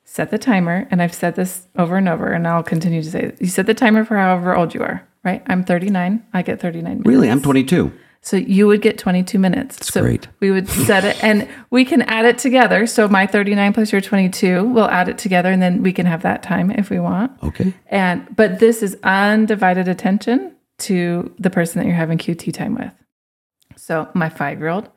[0.04, 0.86] set the timer.
[0.90, 3.40] And I've said this over and over, and I'll continue to say it.
[3.40, 5.42] You set the timer for however old you are, right?
[5.46, 6.22] I'm 39.
[6.32, 7.06] I get 39 minutes.
[7.06, 7.30] Really?
[7.30, 7.92] I'm 22.
[8.24, 9.86] So you would get 22 minutes.
[9.86, 10.28] so great.
[10.40, 12.86] we would set it and we can add it together.
[12.86, 16.22] So my 39 plus your 22, we'll add it together and then we can have
[16.22, 17.32] that time if we want.
[17.42, 17.74] Okay.
[17.88, 22.94] And but this is undivided attention to the person that you're having QT time with.
[23.76, 24.88] So my 5-year-old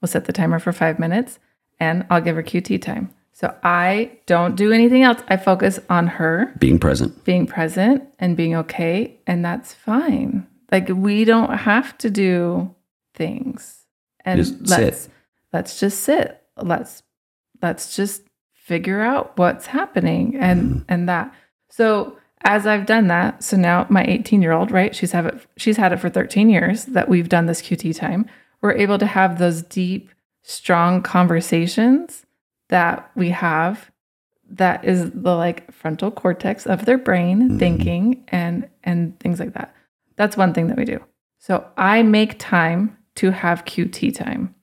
[0.00, 1.38] will set the timer for 5 minutes
[1.78, 3.10] and I'll give her QT time.
[3.34, 5.20] So I don't do anything else.
[5.28, 7.24] I focus on her Being present.
[7.24, 12.74] being present and being okay and that's fine like we don't have to do
[13.14, 13.84] things
[14.24, 15.12] and Just let's sit.
[15.52, 17.02] let's just sit let's
[17.62, 20.78] let's just figure out what's happening and Mm-hmm.
[20.88, 21.34] and that
[21.70, 25.46] so as i've done that so now my 18 year old right she's have it
[25.56, 28.26] she's had it for 13 years that we've done this qt time
[28.62, 30.10] we're able to have those deep
[30.42, 32.24] strong conversations
[32.68, 33.90] that we have
[34.48, 37.58] that is the like frontal cortex of their brain Mhm.
[37.58, 39.74] thinking and and things like that
[40.20, 40.98] that's one thing that we do
[41.38, 44.54] so i make time to have qt time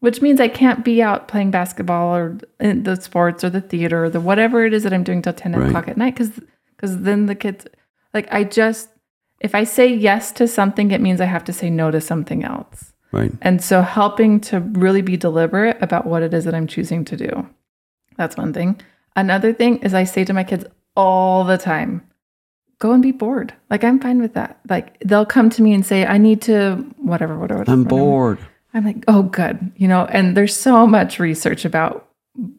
[0.00, 2.24] which means i can't be out playing basketball or
[2.60, 5.32] in the sports or the theater or the whatever it is that i'm doing till
[5.32, 5.68] 10 Right.
[5.68, 6.32] o'clock at night because
[6.76, 7.66] because then the kids
[8.12, 8.90] like i just
[9.40, 12.44] if i say yes to something it means i have to say no to something
[12.44, 13.32] else Right.
[13.40, 17.16] and so helping to really be deliberate about what it is that I'm choosing to
[17.16, 17.30] do.
[18.18, 18.78] That's one thing.
[19.16, 22.02] Another thing is I say to my kids all the time,
[22.78, 23.54] go and be bored.
[23.70, 24.60] Like I'm fine with that.
[24.68, 27.64] Like they'll come to me and say, I need to whatever, whatever.
[27.66, 27.88] I'm whatever.
[27.88, 28.38] bored.
[28.74, 29.72] I'm like, oh good.
[29.76, 32.08] You know, and there's so much research about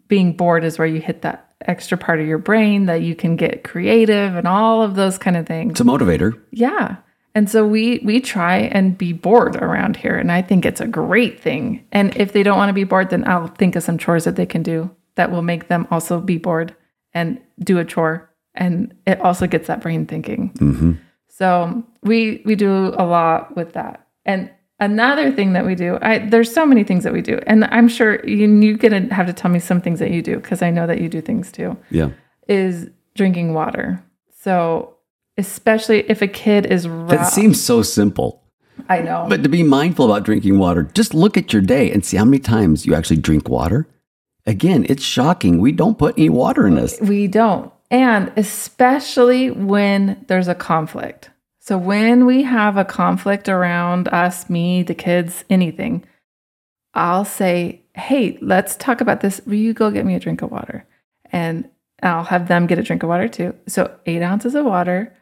[0.08, 3.36] being bored is where you hit that extra part of your brain that you can
[3.36, 5.72] get creative and all of those kind of things.
[5.72, 6.42] It's a motivator.
[6.52, 6.98] Yeah.
[7.36, 10.88] And so we we try and be bored around here and I think it's a
[10.88, 11.86] great thing.
[11.92, 14.36] And if they don't want to be bored then I'll think of some chores that
[14.36, 16.76] they can do that will make them also be bored
[17.14, 18.29] and do a chore
[18.60, 20.42] and it also gets that brain thinking.
[20.60, 20.92] hmm
[21.28, 24.06] So we we do a lot with that.
[24.26, 24.50] And
[24.80, 27.40] another thing that we do, I there's so many things that we do.
[27.48, 30.22] And I'm sure you you're going to have to tell me some things that you
[30.22, 32.10] do because I know that you do things too Yeah.
[32.48, 34.04] is drinking water.
[34.44, 34.96] So
[35.38, 38.30] especially if a kid is That seems so simple.
[38.90, 39.26] I know.
[39.30, 42.26] But to be mindful about drinking water, just look at your day and see how
[42.26, 43.88] many times you actually drink water.
[44.46, 45.60] Again, it's shocking.
[45.60, 47.00] We don't put any water in this.
[47.02, 47.72] we don't.
[47.92, 51.32] And especially when there's a conflict.
[51.60, 56.06] So when we have a conflict around us, me, the kids, anything,
[56.94, 59.42] I'll say, "Hey, let's talk about this.
[59.46, 60.86] Will you go get me a drink of water?"
[61.32, 61.70] And
[62.02, 63.54] I'll have them get a drink of water too.
[63.68, 65.14] So eight ounces of water.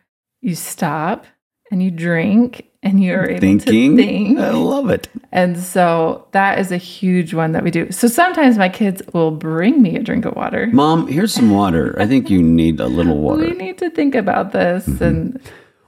[0.41, 1.25] You stop
[1.71, 3.97] and you drink and you're able Thinking.
[3.97, 4.39] to think.
[4.39, 5.09] I love it.
[5.31, 7.91] And so that is a huge one that we do.
[7.91, 10.67] So sometimes my kids will bring me a drink of water.
[10.71, 11.95] Mom, here's some water.
[11.99, 13.41] I think you need a little water.
[13.41, 14.87] We need to think about this.
[15.01, 15.41] And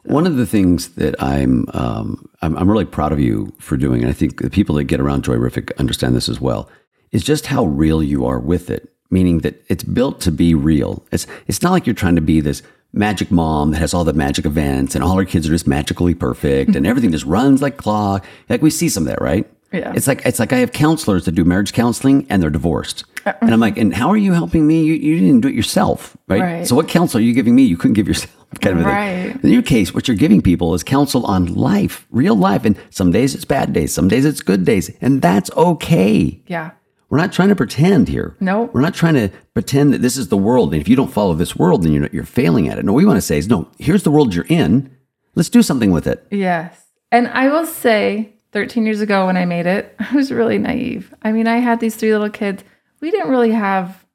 [0.04, 4.02] One of the things that I'm, um, I'm I'm really proud of you for doing,
[4.02, 6.70] and I think the people that get around Joyrific understand this as well,
[7.12, 8.94] is just how real you are with it.
[9.12, 11.06] Meaning that it's built to be real.
[11.12, 12.62] It's it's not like you're trying to be this
[12.94, 16.16] magic mom that has all the magic events and all her kids are just magically
[16.16, 16.86] perfect and mm-hmm.
[16.88, 18.26] everything just runs like clock.
[18.50, 19.50] Like we see some of that, right?
[19.72, 19.94] Yeah.
[19.96, 23.06] It's like it's like I have counselors that do marriage counseling and they're divorced.
[23.26, 23.38] Uh-uh.
[23.42, 24.84] And I'm like, and how are you helping me?
[24.84, 26.42] You, you didn't do it yourself, right?
[26.42, 26.68] Right.
[26.68, 27.64] So what counsel are you giving me?
[27.64, 28.94] You couldn't give yourself, kind of a thing.
[28.94, 29.44] Right.
[29.44, 32.66] In your case, what you're giving people is counsel on life, real life.
[32.66, 34.90] And some days it's bad days, some days it's good days.
[35.02, 36.42] And that's okay.
[36.48, 36.72] yeah,
[37.10, 38.36] We're not trying to pretend here.
[38.40, 38.64] No.
[38.74, 40.74] We're not trying to pretend that this is the world.
[40.74, 42.86] And if you don't follow this world, then you're, you're failing at it.
[42.86, 44.96] No, what we want to say is, no, here's the world you're in.
[45.36, 46.26] Let's do something with it.
[46.32, 46.86] yes.
[47.12, 51.14] And I will say, 13 years ago when I made it, I was really naive.
[51.24, 52.64] I mean, I had these three little kids.
[53.02, 54.06] We didn't really have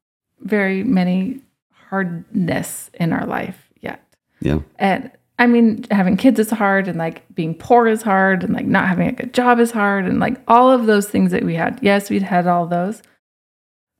[0.41, 1.41] very many
[1.89, 4.03] hardness in our life yet.
[4.41, 4.61] Yeah.
[4.79, 8.67] And I mean, having kids is hard, and like being poor is hard, and like
[8.67, 11.55] not having a good job is hard, and like all of those things that we
[11.55, 11.79] had.
[11.83, 13.03] Yes, we'd had all those.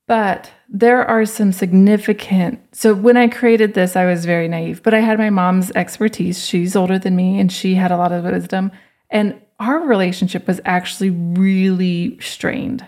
[0.07, 2.61] But there are some significant.
[2.75, 6.45] So when I created this, I was very naive, but I had my mom's expertise.
[6.45, 8.71] She's older than me, and she had a lot of wisdom.
[9.11, 12.87] And our relationship was actually really strained.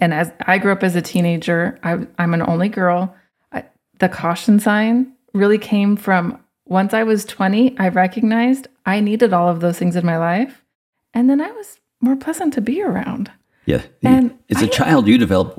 [0.00, 3.14] And as I grew up as a teenager, I, I'm an only girl.
[3.52, 3.64] I,
[3.98, 6.38] the caution sign really came from
[6.70, 10.64] once I was 20, I recognized I needed all of those things in my life.
[11.12, 13.30] And then I was more pleasant to be around.
[13.66, 13.82] Yeah.
[14.02, 15.54] And it's a I- child you develop.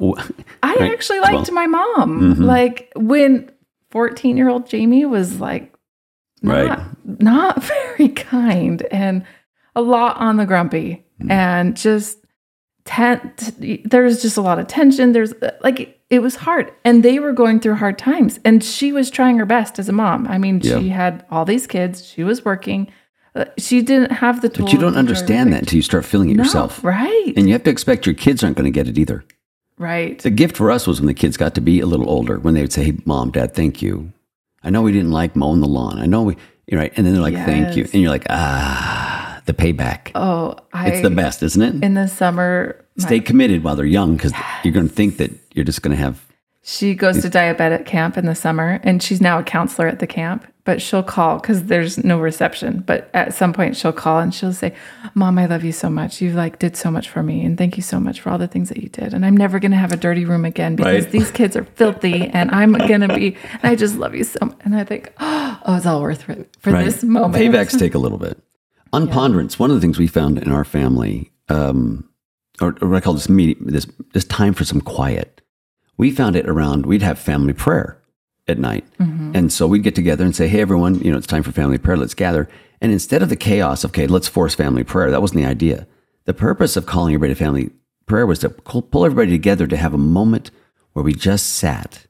[0.64, 1.56] I Right, actually as liked well.
[1.56, 2.36] my mom.
[2.36, 2.44] Mhm.
[2.46, 3.52] Like when
[3.92, 5.72] 14 year old Jamie was like,
[6.42, 6.80] not, Right.
[7.20, 9.24] not very kind and
[9.76, 11.30] a lot on the grumpy Mm.
[11.32, 12.18] and just
[12.86, 13.32] ten-
[13.86, 15.12] there's just a lot of tension.
[15.12, 19.10] There's like, it was hard and they were going through hard times and she was
[19.10, 20.28] trying her best as a mom.
[20.28, 20.80] I mean, Yeah.
[20.80, 22.88] she had all these kids, she was working.
[23.34, 24.68] Uh, She didn't have the tools.
[24.70, 26.84] But you don't understand that until you start feeling it No, yourself.
[26.84, 27.34] Right.
[27.38, 29.24] And you have to expect your kids aren't going to get it either.
[29.80, 30.20] right.
[30.20, 32.54] The gift for us was when the kids got to be a little older, when
[32.56, 34.12] they would say, Hey, mom, dad, thank you.
[34.64, 35.98] I know we didn't like mowing the lawn.
[35.98, 36.36] I know we,
[36.68, 36.94] you're right.
[36.96, 37.84] And then they're like, thank you.
[37.92, 39.11] And you're like, ah,
[39.46, 40.12] the payback.
[40.16, 40.90] Oh, I.
[40.90, 41.84] it's the best, isn't it?
[41.84, 44.34] in the summer my- Stay committed while they're young because
[44.64, 46.26] you're going to think that you're just going to have,
[46.64, 50.06] she goes to diabetic camp in the summer and she's now a counselor at the
[50.08, 54.32] camp but she'll call because there's no reception but at some point she'll call and
[54.36, 54.72] she'll say
[55.16, 57.78] mom i love you so much you like did so much for me and thank
[57.78, 59.78] you so much for all the things that you did and i'm never going to
[59.78, 61.12] have a dirty room again because Right.
[61.12, 64.46] these kids are filthy and i'm going to be and i just love you so
[64.46, 66.86] much and i think oh it's all worth it for right.
[66.86, 68.38] this moment Paybacks take a little bit.
[68.94, 72.10] On ponderance, one of the things we found in our family, um,
[72.60, 75.42] or, or what I call this meeting, this, this time for some quiet,
[75.98, 78.02] we found it around, we'd have family prayer
[78.48, 78.86] at night.
[79.36, 81.78] And so we'd get together and say, hey, everyone, you know, it's time for family
[81.78, 81.96] prayer.
[81.96, 82.50] Let's gather.
[82.82, 85.88] And instead of the chaos of, okay, let's force family prayer, that wasn't the idea.
[86.26, 87.70] The purpose of calling everybody to family
[88.08, 90.52] prayer was to pull everybody together to have a moment
[90.94, 92.08] where we just sat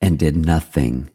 [0.00, 1.10] and did nothing.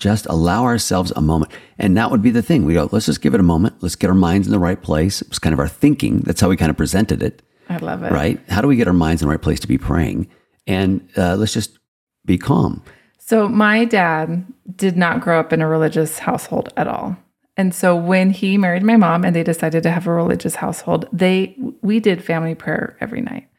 [0.00, 1.52] Just allow ourselves a moment.
[1.78, 2.64] And that would be the thing.
[2.64, 3.76] We go, let's just give it a moment.
[3.80, 5.22] Let's get our minds in the right place.
[5.22, 6.20] It was kind of our thinking.
[6.20, 8.40] That's how we kind of presented it, i love it right?
[8.48, 10.28] How do we get our minds in the right place to be praying?
[10.66, 11.78] And uh, let's just
[12.24, 12.82] be calm.
[13.18, 14.44] So my dad
[14.74, 17.16] did not grow up in a religious household at all.
[17.56, 21.06] And so when he married my mom and they decided to have a religious household,
[21.12, 23.49] they we did family prayer every night.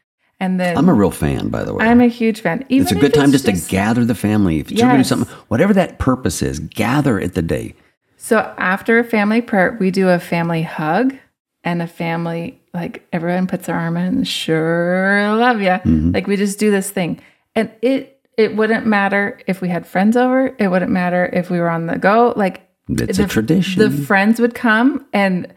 [0.42, 1.86] And then I'm a real fan, by the way.
[1.86, 2.66] I'm a huge fan.
[2.68, 4.58] Even it's a good time just, to gather the family.
[4.58, 7.76] If you're going to do something, whatever that purpose is, gather at the day.
[8.16, 11.14] So after a family prayer, we do a family hug
[11.62, 14.24] and a family like everyone puts their arm in.
[14.24, 15.78] Sure, love ya.
[15.78, 16.10] Mm-hmm.
[16.10, 17.20] Like we just do this thing,
[17.54, 20.56] and it it wouldn't matter if we had friends over.
[20.58, 22.32] It wouldn't matter if we were on the go.
[22.36, 23.80] Like It's the- a tradition.
[23.80, 25.54] The friends would come, and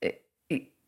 [0.00, 0.22] it-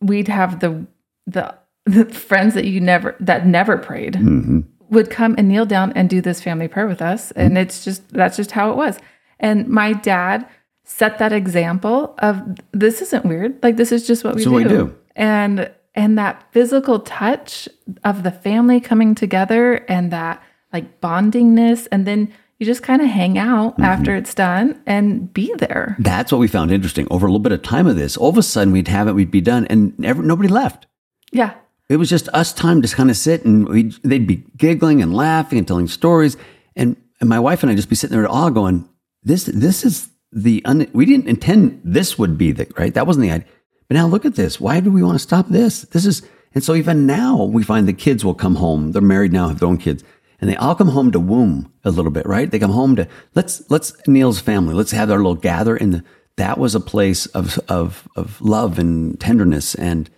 [0.01, 0.87] we'd have the
[1.27, 1.55] the
[1.87, 4.61] the friends that you never that never prayed hmm
[4.91, 7.31] would come and kneel down and do this family prayer with us.
[7.31, 7.41] Mm-hmm.
[7.41, 8.99] And it's just, that's just how it was.
[9.41, 10.47] And my dad
[10.85, 12.41] set that example of
[12.73, 13.59] this isn't weird.
[13.63, 14.53] Like, this is just what we, do.
[14.53, 14.95] what we do.
[15.17, 17.69] And, and that physical touch
[18.05, 21.89] of the family coming together and that like bondingness.
[21.91, 23.85] And then you just kind of hang out Mm-hmm.
[23.85, 25.97] after it's done and be there.
[25.99, 27.09] That's what we found interesting.
[27.11, 29.15] Over a little bit of time of this, all of a sudden we'd have it,
[29.15, 30.87] we'd be done, and never, nobody left.
[31.33, 31.55] Yeah.
[31.89, 35.15] It was just us time to kind of sit and we'd, they'd be giggling and
[35.15, 36.37] laughing and telling stories.
[36.77, 38.89] And, and my wife and I just be sitting there at all going,
[39.23, 42.93] this, this is the un, we didn't intend this would be the right.
[42.95, 43.49] That wasn't the idea.
[43.89, 44.61] But now look at this.
[44.61, 45.83] Why do we want to stop this?
[45.83, 46.23] This is
[46.55, 48.93] and so even now we find the kids will come home.
[48.93, 50.05] They're married now, have their own kids,
[50.41, 52.51] and they all come home to womb a little bit, right?
[52.51, 54.75] They come home to let's let's Neil's family.
[54.75, 56.05] Let's have our little gather in the.
[56.37, 60.11] That was a place of of of love and tenderness and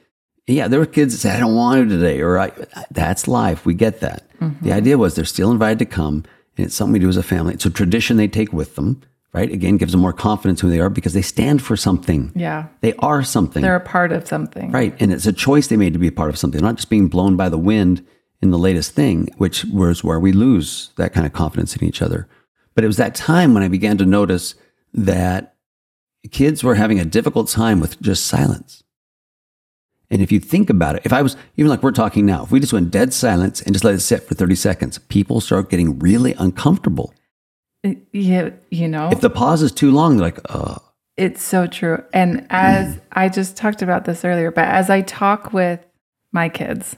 [0.47, 2.53] yeah, there were kids that said, I don't want to today, or I,
[2.91, 3.67] that's life.
[3.67, 4.31] We get that.
[4.41, 4.65] Mm-hmm.
[4.65, 6.25] The idea was they're still invited to come,
[6.57, 7.55] and it's something we do as a family.
[7.55, 9.51] It's a tradition they take with them, right?
[9.51, 12.33] Again, gives them more confidence who they are because they stand for something.
[12.35, 12.69] Yeah.
[12.81, 13.63] They are something.
[13.63, 14.71] They're a part of something.
[14.71, 14.95] Right.
[15.01, 17.09] And it's a choice they made to be a part of something, not just being
[17.09, 18.07] blown by the wind
[18.41, 22.03] in the latest thing, which was where we lose that kind of confidence in each
[22.03, 22.29] other.
[22.75, 24.55] But it was that time when I began to notice
[24.95, 25.57] that
[26.31, 28.85] kids were having a difficult time with just silence.
[30.11, 32.53] And if you think about it, if I was, even like we're talking now, if
[32.53, 35.69] we just went dead silence and just let it sit for 30 seconds, people start
[35.69, 37.13] getting really uncomfortable.
[38.13, 39.11] Yeah, you know.
[39.11, 40.79] If the pause is too long, like, oh.
[41.17, 42.03] It's so true.
[42.13, 43.01] And as mm.
[43.13, 45.81] I just talked about this earlier, but as I talk with
[46.31, 46.97] my kids,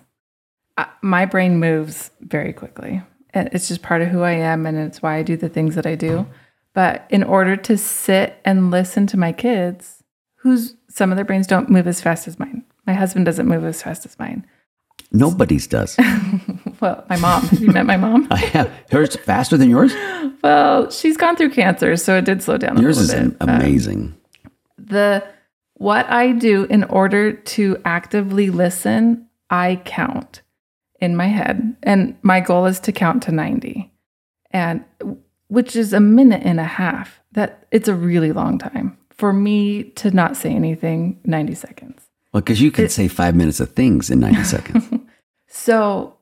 [1.02, 3.02] my brain moves very quickly.
[3.30, 5.74] And it's just part of who I am and it's why I do the things
[5.74, 6.26] that I do.
[6.74, 10.02] But in order to sit and listen to my kids,
[10.36, 13.64] whose some of their brains don't move as fast as mine my husband doesn't move
[13.64, 14.46] as fast as mine.
[15.12, 15.94] Nobody's does.
[16.80, 17.42] well, my mom.
[17.42, 18.26] Have you met my mom?
[18.30, 18.72] I have.
[18.90, 19.94] Hers faster than yours?
[20.42, 22.80] Well, she's gone through cancer, so it did slow down.
[22.80, 24.16] Yours is bit, amazing.
[24.78, 25.22] The
[25.74, 30.40] what I do in order to actively listen, I count
[30.98, 33.92] in my head, and my goal is to count to ninety,
[34.50, 34.82] and
[35.48, 37.20] which is a minute and a half.
[37.32, 41.20] That it's a really long time for me to not say anything.
[41.24, 42.07] Ninety seconds.
[42.32, 44.84] Well, because you can it, say five minutes of things in 90 seconds.
[45.48, 46.14] So,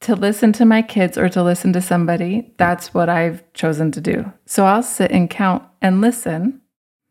[0.00, 4.00] to listen to my kids or to listen to somebody, that's what I've chosen to
[4.00, 4.32] do.
[4.44, 6.60] So, I'll sit and count and listen.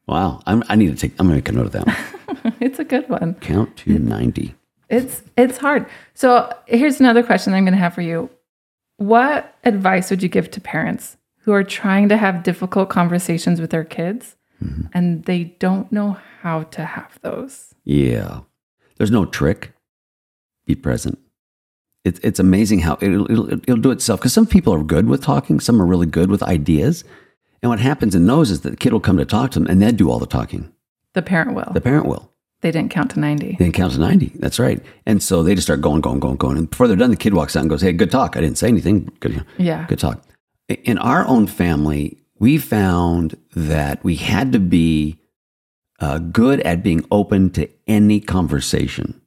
[0.07, 0.41] Wow.
[0.45, 2.53] I'm, i need to take, I'm going to make a note of that one.
[2.59, 3.35] it's a good one.
[3.35, 4.53] Count to 90.
[4.89, 5.87] It's, it's hard.
[6.13, 8.29] So, here's another question I'm going to have for you.
[8.97, 13.69] What advice would you give to parents who are trying to have difficult conversations with
[13.69, 14.87] their kids mm-hmm.
[14.93, 17.73] and they don't know how to have those?
[17.85, 18.41] Yeah.
[18.97, 19.73] There's no trick.
[20.67, 21.17] Be present.
[22.03, 24.19] It's it's amazing how it'll, it'll, it'll do itself.
[24.19, 27.03] Because some people are good with talking, some are really good with ideas.
[27.63, 29.67] And what happens in those is that the kid will come to talk to them
[29.67, 30.71] and they do all the talking.
[31.13, 31.71] The parent will.
[31.73, 32.31] The parent will.
[32.61, 33.45] They didn't count to 90.
[33.45, 34.33] They didn't count to 90.
[34.35, 34.79] That's right.
[35.07, 36.57] And so they just start going, going, going, going.
[36.59, 38.37] And before they're done, the kid walks out and goes, Hey, good talk.
[38.37, 39.11] I didn't say anything.
[39.19, 39.87] Good, yeah.
[39.87, 40.21] good talk.
[40.69, 45.19] In our own family, we found that we had to be
[46.05, 49.19] uh, good at being open to any conversation.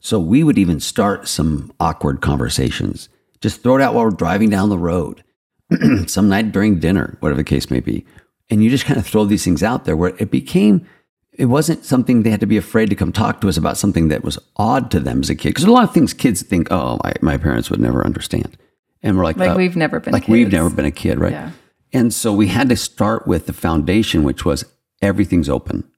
[0.00, 3.08] So we would even start some awkward conversations.
[3.40, 5.24] Just throw it out while we're driving down the road,
[6.06, 8.04] some night during dinner, whatever the case may be.
[8.50, 10.86] And you just kind of throw these things out there where it became,
[11.32, 14.08] it wasn't something they had to be afraid to come talk to us about something
[14.08, 15.50] that was odd to them as a kid.
[15.50, 18.58] Because a lot of things kids think, oh, my, my parents would never understand.
[19.02, 20.32] And we're like, like oh, we've never been like kids.
[20.32, 21.32] we've never been a kid, right?
[21.32, 21.52] Yeah.
[21.94, 24.66] And so we had to start with the foundation, which was
[25.00, 25.90] everything's open.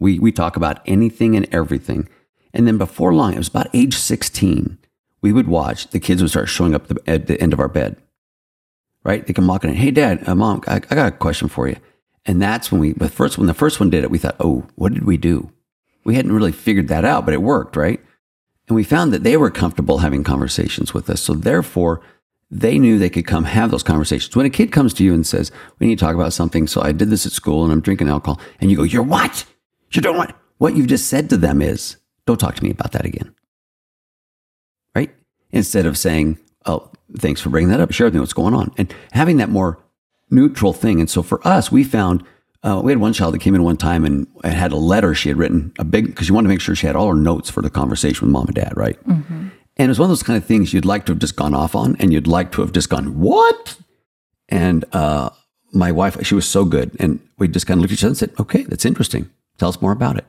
[0.00, 2.08] We, we talk about anything and everything.
[2.52, 4.78] And then before long, it was about age 16,
[5.20, 7.96] we would watch, the kids would start showing up at the end of our bed,
[9.02, 9.26] right?
[9.26, 11.76] They come walking in, hey, dad, uh, mom, I, I got a question for you.
[12.26, 14.66] And that's when we, the first, when the first one did it, we thought, oh,
[14.76, 15.50] what did we do?
[16.04, 18.00] We hadn't really figured that out, but it worked, right?
[18.68, 21.20] And we found that they were comfortable having conversations with us.
[21.20, 22.00] So therefore,
[22.50, 24.34] they knew they could come have those conversations.
[24.36, 26.66] When a kid comes to you and says, we need to talk about something.
[26.66, 28.40] So I did this at school and I'm drinking alcohol.
[28.60, 29.44] And you go, you're what?
[29.94, 32.92] You don't want what you've just said to them is, don't talk to me about
[32.92, 33.34] that again.
[34.94, 35.14] Right?
[35.50, 37.92] Instead of saying, oh, thanks for bringing that up.
[37.92, 38.72] Share with me what's going on.
[38.76, 39.78] And having that more
[40.30, 41.00] neutral thing.
[41.00, 42.24] And so for us, we found
[42.62, 45.28] uh, we had one child that came in one time and had a letter she
[45.28, 47.50] had written, a big, because she wanted to make sure she had all her notes
[47.50, 48.98] for the conversation with mom and dad, right?
[49.06, 49.48] Mm-hmm.
[49.76, 51.52] And it was one of those kind of things you'd like to have just gone
[51.52, 53.76] off on and you'd like to have just gone, what?
[54.48, 55.28] And uh,
[55.72, 56.96] my wife, she was so good.
[56.98, 59.30] And we just kind of looked at each other and said, okay, that's interesting.
[59.58, 60.24] Tell us more about it.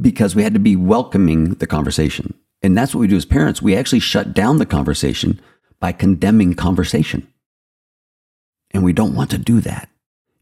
[0.00, 2.34] Because we had to be welcoming the conversation.
[2.62, 3.60] And that's what we do as parents.
[3.60, 5.40] We actually shut down the conversation
[5.80, 7.26] by condemning conversation.
[8.70, 9.88] And we don't want to do that.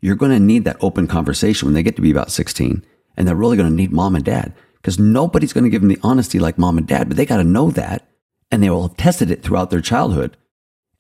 [0.01, 2.85] You're going to need that open conversation when they get to be about 16.
[3.17, 5.89] And they're really going to need mom and dad because nobody's going to give them
[5.89, 8.07] the honesty like mom and dad, but they got to know that.
[8.51, 10.37] And they will have tested it throughout their childhood.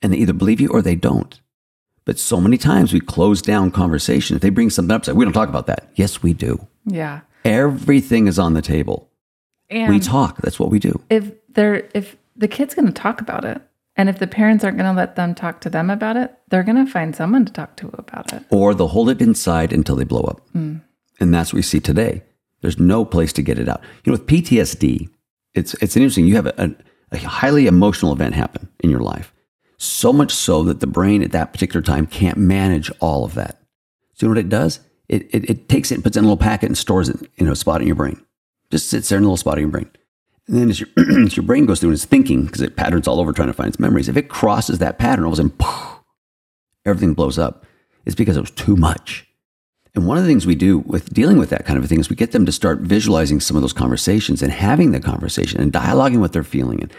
[0.03, 1.41] And they either believe you or they don't.
[2.05, 4.37] But so many times we close down conversation.
[4.37, 5.91] If they bring something up, say, we don't talk about that.
[5.95, 6.67] Yes, we do.
[6.87, 7.21] Yeah.
[7.45, 9.09] Everything is on the table.
[9.69, 10.39] And we talk.
[10.39, 11.01] That's what we do.
[11.11, 13.61] If they're if the kid's gonna talk about it,
[13.97, 16.63] And if the parents aren't going to let them talk to them about it, they're
[16.63, 18.43] going to find someone to talk to about it.
[18.49, 20.41] Or they'll hold it inside until they blow up.
[20.55, 20.81] Mm.
[21.19, 22.23] And that's what we see today.
[22.63, 23.83] There's no place to get it out.
[24.05, 25.11] You know, with PTSD,
[25.55, 26.27] it's, it's interesting.
[26.27, 26.75] You have a,
[27.13, 29.35] a highly emotional event happen in your life.
[29.83, 33.63] So much so that the brain at that particular time can't manage all of that.
[34.13, 34.81] So you know what it does?
[35.09, 37.17] It, it, it takes it and puts it in a little packet and stores it
[37.39, 38.23] in a spot in your brain.
[38.71, 39.91] Just sits there in a little spot in your brain.
[40.47, 40.89] And then as your,
[41.25, 43.55] as your brain goes through and its thinking, because it patterns all over trying to
[43.55, 46.01] find its memories, if it crosses that pattern, all of a sudden, poof,
[46.85, 47.65] everything blows up.
[48.05, 49.27] It's because it was too much.
[49.95, 52.01] And one of the things we do with dealing with that kind of a thing
[52.01, 55.59] is we get them to start visualizing some of those conversations and having the conversation
[55.59, 56.93] and dialoguing what they're feeling and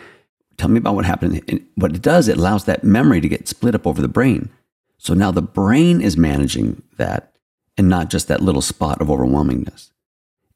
[0.61, 1.41] tell me about what happened.
[1.47, 4.49] And what it does, it allows that memory to get split up over the brain.
[4.97, 7.33] So now the brain is managing that
[7.77, 9.89] and not just that little spot of overwhelmingness.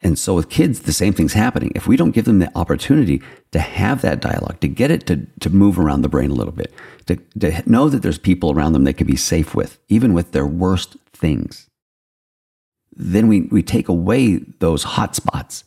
[0.01, 1.71] And so with kids, the same thing's happening.
[1.73, 5.25] If we don't give them the opportunity to have that dialogue, to get it to,
[5.39, 6.71] to move around the brain a little bit,
[7.07, 10.31] to, to know that there's people around them they can be safe with, even with
[10.31, 11.67] their worst things,
[12.95, 15.63] then we, we take away those hot spots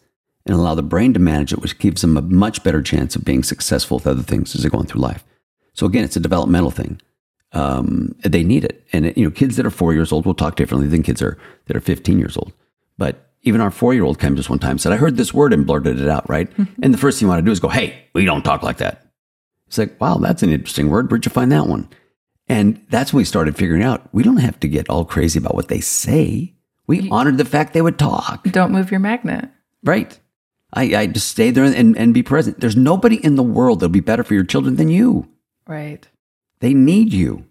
[0.48, 3.24] and allow the brain to manage it, which gives them a much better chance of
[3.24, 5.24] being successful with other things as they're going through life.
[5.74, 7.00] So again, it's a developmental thing.
[7.52, 10.34] Um, they need it, and it, you know, kids that are four years old will
[10.34, 12.52] talk differently than kids are that are 15 years old.
[12.98, 15.32] But even our four year old came just one time and said, "I heard this
[15.32, 16.28] word" and blurted it out.
[16.28, 16.50] Right,
[16.82, 18.78] and the first thing you want to do is go, "Hey, we don't talk like
[18.78, 19.08] that."
[19.68, 21.10] It's like, wow, that's an interesting word.
[21.10, 21.88] Where'd you find that one?
[22.48, 25.54] And that's when we started figuring out we don't have to get all crazy about
[25.54, 26.54] what they say.
[26.86, 28.44] We honored the fact they would talk.
[28.44, 29.50] Don't move your magnet.
[29.84, 30.18] Right.
[30.72, 32.60] I, I just stay there and, and be present.
[32.60, 35.28] There's nobody in the world that'll be better for your children than you.
[35.66, 36.06] Right.
[36.60, 37.46] They need you.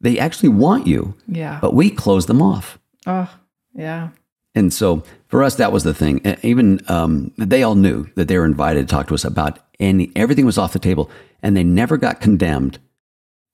[0.00, 1.58] They actually want you, Yeah.
[1.60, 2.78] but we close them off.
[3.06, 3.32] oh,
[3.74, 4.10] yeah.
[4.54, 6.20] And so for us, that was the thing.
[6.42, 10.12] Even um, they all knew that they were invited to talk to us about any,
[10.14, 11.10] everything was off the table,
[11.42, 12.78] and they never got condemned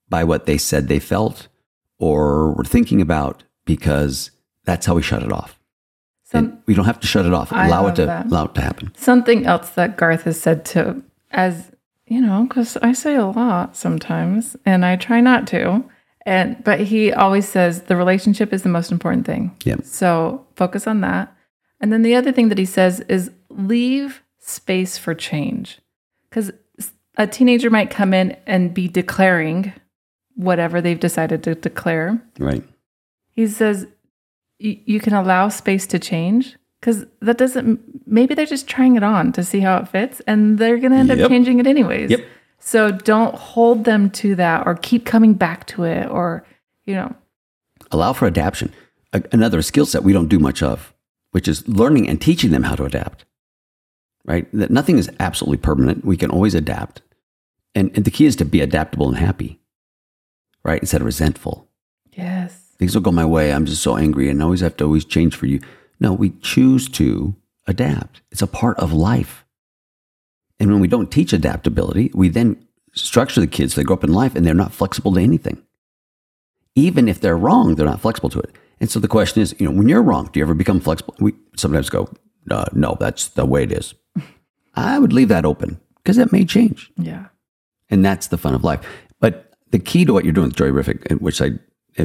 [0.08, 1.46] by what they said they felt
[1.98, 4.32] or were thinking about because
[4.64, 5.57] that's how we shut it off.
[6.30, 7.52] Some, and we don't have to shut it off.
[7.52, 8.26] I Allow it to that.
[8.26, 8.92] allow it to happen.
[8.96, 11.72] something else that Garth has said to, as
[12.06, 15.84] you know, because I say a lot sometimes, and I try not to.
[16.26, 19.56] And but he always says the relationship is the most important thing.
[19.64, 19.84] Yep.
[19.84, 21.34] So focus on that.
[21.80, 25.78] And then the other thing that he says is leave space for change.
[26.28, 26.50] Because
[27.16, 29.72] a teenager might come in and be declaring
[30.34, 32.20] whatever they've decided to declare.
[32.38, 32.62] Right.
[33.30, 33.86] He says
[34.62, 39.02] y- you can allow space to change because that doesn't, maybe they're just trying it
[39.02, 41.18] on to see how it fits and they're going to end Yep.
[41.20, 42.10] up changing it anyways.
[42.10, 42.20] Yep.
[42.60, 46.44] So don't hold them to that or keep coming back to it or,
[46.86, 47.14] you know,
[47.90, 48.72] allow for adaptation.
[49.12, 50.92] A- another skill set we don't do much of,
[51.32, 53.24] which is learning and teaching them how to adapt.
[54.24, 54.46] Right?
[54.52, 56.04] That nothing is absolutely permanent.
[56.04, 57.00] We can always adapt.
[57.74, 59.58] And, and the key is to be adaptable and happy,
[60.64, 60.80] right?
[60.80, 61.68] Instead of resentful.
[62.12, 62.67] yes.
[62.78, 63.52] Things will go my way.
[63.52, 65.60] I'm just so angry and I always have to always change for you.
[66.00, 67.34] No, we choose to
[67.66, 68.22] adapt.
[68.30, 69.44] It's a part of life.
[70.60, 72.64] And when we don't teach adaptability, we then
[72.94, 73.74] structure the kids.
[73.74, 75.62] They grow up in life and they're not flexible to anything.
[76.74, 78.54] Even if they're wrong, they're not flexible to it.
[78.80, 81.14] And so the question is, you know, when you're wrong, do you ever become flexible?
[81.18, 82.08] We sometimes go,
[82.50, 83.94] uh, no, that's the way it is.
[84.74, 86.90] I would leave that open because that may change.
[86.96, 87.26] Yeah.
[87.90, 88.80] And that's the fun of life.
[89.20, 91.50] But the key to what you're doing with Joyrific, and which I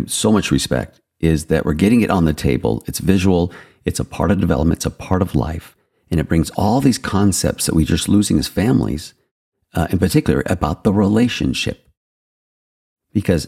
[0.08, 2.84] so much respect, is that we're getting it on the table.
[2.88, 3.52] It's visual,
[3.86, 5.76] it's a part of development, it's a part of life.
[6.12, 9.14] And it brings all these concepts that we're just losing as families,
[9.74, 11.88] uh, in particular, about the relationship.
[13.14, 13.48] Because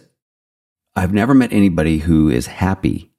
[0.95, 3.11] I've never met anybody who is happy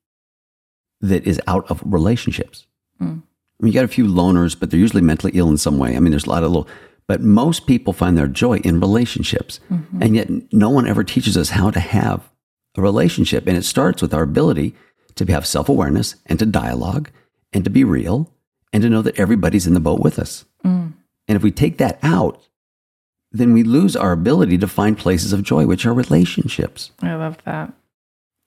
[1.01, 2.67] that is out of relationships.
[3.01, 3.23] Mm.
[3.23, 5.97] I mean, you got a few loners, but they're usually mentally ill in some way.
[5.97, 6.69] I mean, there's a lot of little,
[7.07, 9.61] but most people find their joy in relationships.
[10.01, 12.29] And yet, no one ever teaches us how to have
[12.77, 13.47] a relationship.
[13.47, 14.75] And it starts with our ability
[15.17, 17.11] to have self awareness and to dialogue
[17.53, 18.33] and to be real
[18.73, 20.45] and to know that everybody's in the boat with us.
[20.65, 20.93] Mm.
[21.29, 22.47] And if we take that out,
[23.33, 26.91] then we lose our ability to find places of joy, which are relationships.
[27.03, 27.73] I love that.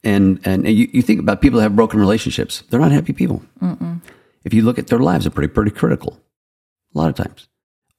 [0.03, 3.43] And and you, you think about people that have broken relationships; they're not happy people.
[3.61, 4.01] Mm-mm.
[4.45, 6.17] If you look at their lives, they're pretty pretty critical,
[6.95, 7.48] a lot of times.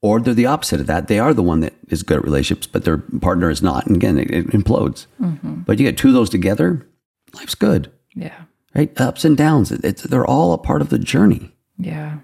[0.01, 1.07] Or they're the opposite of that.
[1.07, 3.85] They are the one that is good at relationships, but their partner is not.
[3.85, 5.05] And again, it, it implodes.
[5.21, 5.65] Mhm.
[5.65, 6.87] But you get two of those together,
[7.35, 8.41] life's good, Yeah.
[8.73, 8.99] right?
[8.99, 9.71] Ups and downs.
[9.71, 11.53] It, it's, they're all a part of the journey.
[11.77, 12.19] Yeah.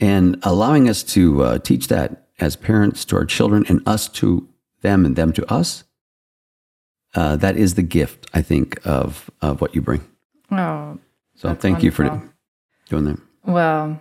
[0.00, 4.48] And allowing us to uh, teach that as parents to our children and us to
[4.82, 5.84] them and them to us,
[7.14, 10.02] uh, that is the gift, I think, of, of what you bring.
[10.50, 10.98] Oh,
[11.36, 12.04] So thank you for
[12.88, 13.18] doing that.
[13.44, 14.00] Well,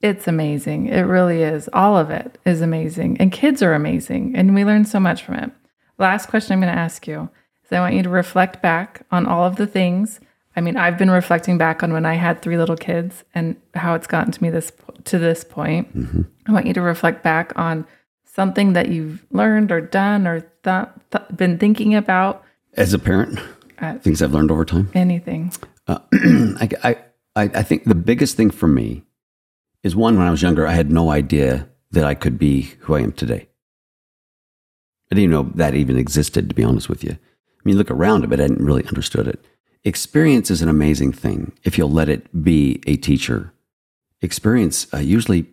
[0.00, 0.86] it's amazing.
[0.86, 1.68] It really is.
[1.72, 3.16] All of it is amazing.
[3.20, 4.34] And kids are amazing.
[4.36, 5.50] And we learn so much from it.
[5.98, 7.28] last question I'm going to ask you
[7.64, 10.20] is I want you to reflect back on all of the things.
[10.56, 13.94] I mean, I've been reflecting back on when I had three little kids and how
[13.94, 14.72] it's gotten to me this
[15.04, 15.88] to this point.
[16.46, 17.86] I want you to reflect back on
[18.24, 22.44] something that you've learned or done or thought, th- been thinking about.
[22.74, 23.38] As a parent,
[23.80, 24.90] Uh, things I've learned over time.
[24.94, 25.52] Anything.
[25.88, 26.96] I, I,
[27.36, 29.04] I I think the biggest thing for me
[29.82, 32.94] is one, when I was younger, I had no idea that I could be who
[32.94, 33.48] I am today.
[35.10, 37.12] I didn't even know that even existed, to be honest with you.
[37.12, 39.42] I mean, look around it, but I hadn't really understood it.
[39.84, 43.52] Experience is an amazing thing if you'll let it be a teacher.
[44.20, 45.46] Experience uh, usually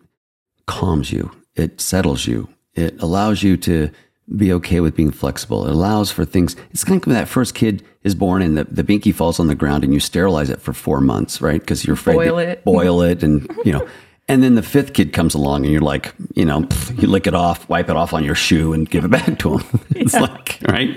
[0.66, 3.90] calms you, it settles you, it allows you to
[4.36, 5.66] be okay with being flexible.
[5.66, 6.56] It allows for things.
[6.70, 9.38] It's kind of like when that first kid is born and the, the binky falls
[9.38, 11.60] on the ground and you sterilize it for four months, right?
[11.60, 12.64] Because you're afraid Boil to it.
[12.64, 13.86] boil it and, you know,
[14.28, 17.26] and then the fifth kid comes along and you're like, you know, pff, you lick
[17.26, 19.80] it off, wipe it off on your shoe and give it back to him.
[19.90, 20.96] it's like, right?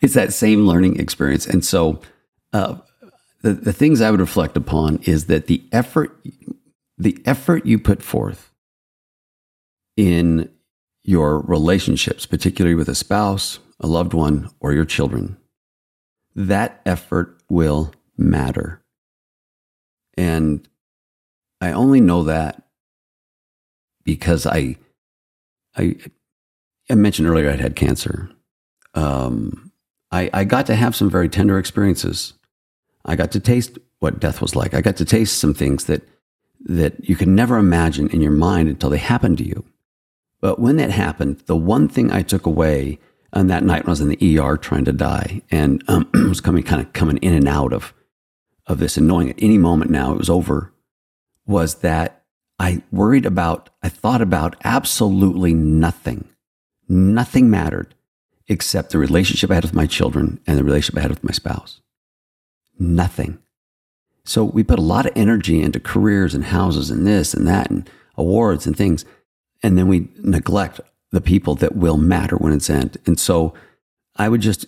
[0.00, 1.46] It's that same learning experience.
[1.46, 2.00] And so,
[2.52, 2.76] uh,
[3.42, 6.14] the, the things I would reflect upon is that the effort,
[6.98, 8.52] the effort you put forth
[9.96, 10.50] in
[11.02, 15.38] your relationships, particularly with a spouse, a loved one, or your children,
[16.34, 18.82] that effort will matter.
[20.16, 20.68] And
[21.60, 22.62] I only know that
[24.04, 24.76] because I,
[25.76, 25.96] I,
[26.88, 28.30] I mentioned earlier I'd had cancer.
[28.94, 29.70] Um,
[30.10, 32.32] I, I got to have some very tender experiences.
[33.04, 34.74] I got to taste what death was like.
[34.74, 36.02] I got to taste some things that
[36.62, 39.64] that you can never imagine in your mind until they happen to you.
[40.42, 42.98] But when that happened, the one thing I took away
[43.32, 46.40] on that night when I was in the ER trying to die and um, was
[46.40, 47.94] coming kind of coming in and out of
[48.66, 50.72] of this and knowing at any moment now it was over
[51.46, 52.22] was that
[52.58, 56.28] I worried about, I thought about absolutely nothing.
[56.88, 57.94] Nothing mattered
[58.48, 61.32] except the relationship I had with my children and the relationship I had with my
[61.32, 61.80] spouse.
[62.78, 63.38] Nothing.
[64.24, 67.70] So we put a lot of energy into careers and houses and this and that
[67.70, 69.04] and awards and things.
[69.62, 70.80] And then we neglect
[71.12, 72.98] the people that will matter when it's end.
[73.06, 73.54] And so
[74.16, 74.66] I would just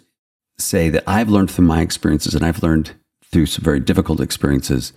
[0.59, 2.93] say that I've learned through my experiences and I've learned
[3.25, 4.93] through some very difficult experiences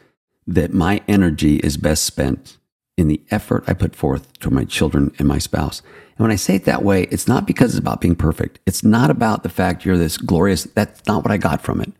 [0.47, 2.57] that my energy is best spent
[2.97, 5.81] in the effort I put forth to my children and my spouse.
[6.17, 8.59] And when I say it that way, it's not because it's about being perfect.
[8.65, 10.63] It's not about the fact you're this glorious.
[10.63, 11.91] That's not what I got from it.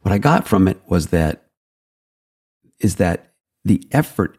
[0.00, 1.44] What I got from it was that,
[2.78, 3.32] is that
[3.64, 4.38] the effort,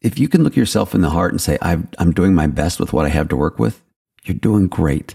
[0.00, 2.80] if you can look yourself in the heart and say, I'm, I'm doing my best
[2.80, 3.80] with what I have to work with,
[4.24, 5.14] you're doing great.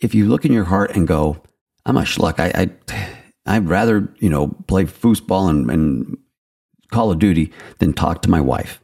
[0.00, 1.42] If you look in your heart and go,
[1.86, 6.18] I'm a schluck, I, I, I'd rather, you know, play foosball and, and
[6.90, 8.80] Call of Duty than talk to my wife.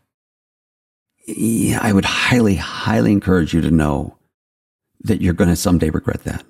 [1.29, 4.17] I would highly, highly encourage you to know
[5.01, 6.45] that you're going to someday regret that.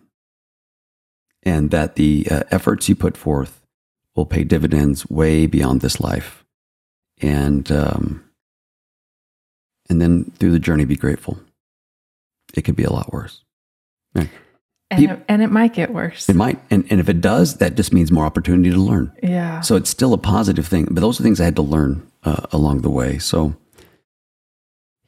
[1.43, 3.63] And that the uh, efforts you put forth
[4.15, 6.45] will pay dividends way beyond this life.
[7.23, 8.25] And, um,
[9.89, 11.39] and then through the journey, be grateful.
[12.55, 13.45] It could be a lot worse.
[14.91, 16.29] And, it, and it might get worse.
[16.29, 16.61] It might.
[16.71, 19.13] And, and if it does, that just means more opportunity to learn.
[19.23, 19.61] yeah.
[19.61, 20.87] So it's still a positive thing.
[20.91, 23.19] But those are things I had to learn uh, along the way.
[23.19, 23.57] So,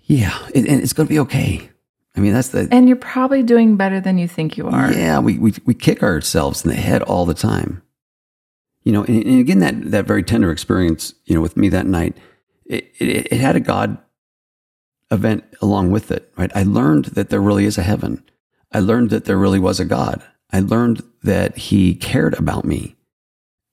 [0.03, 1.71] yeah, and, and it's going to be okay.
[2.17, 4.93] I mean, that's the and you're probably doing better than you think you are.
[4.93, 5.21] yeah.
[5.21, 7.83] We, we we kick ourselves in the head all the time.
[8.83, 11.87] You know, and, and again, that that very tender experience, you know, with me that
[11.87, 12.17] night,
[12.67, 13.99] it, it, it had a God
[15.13, 16.33] event along with it.
[16.37, 18.25] Right, I learned that there really is a heaven.
[18.73, 20.23] I learned that there really was a God.
[20.53, 22.97] I learned that He cared about me.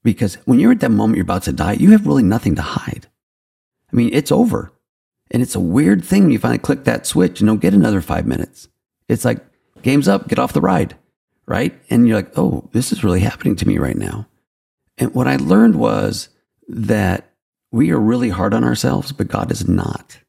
[0.03, 2.61] Because when you're at that moment you're about to die, you have really nothing to
[2.61, 3.07] hide.
[3.91, 4.71] I mean, it's over.
[5.31, 8.01] And it's a weird thing when you finally click that switch and don't get another
[8.01, 8.67] five minutes.
[9.09, 9.43] It's like,
[9.81, 10.95] game's up, get off the ride,
[11.47, 11.73] right?
[11.89, 14.27] And you're like, oh, this is really happening to me right now.
[14.97, 16.30] And what I learned was
[16.67, 17.31] that
[17.72, 20.19] we are really hard on ourselves, but God is not.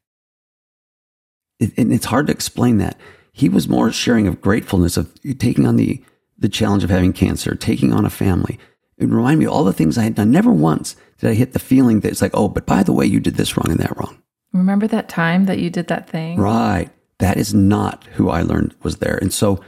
[1.59, 2.97] It, and it's hard to explain that.
[3.37, 6.03] He was more sharing of gratefulness of taking on the,
[6.39, 8.57] the challenge of having cancer, taking on a family.
[8.97, 10.31] It reminded me of all the things I had done.
[10.31, 13.05] Never once did I hit the feeling that it's like, oh, but by the way,
[13.05, 14.23] you did this wrong and that wrong.
[14.53, 16.39] Remember that time that you did that thing?
[16.39, 16.89] Right.
[17.19, 19.19] That is not who I learned was there.
[19.21, 19.63] And so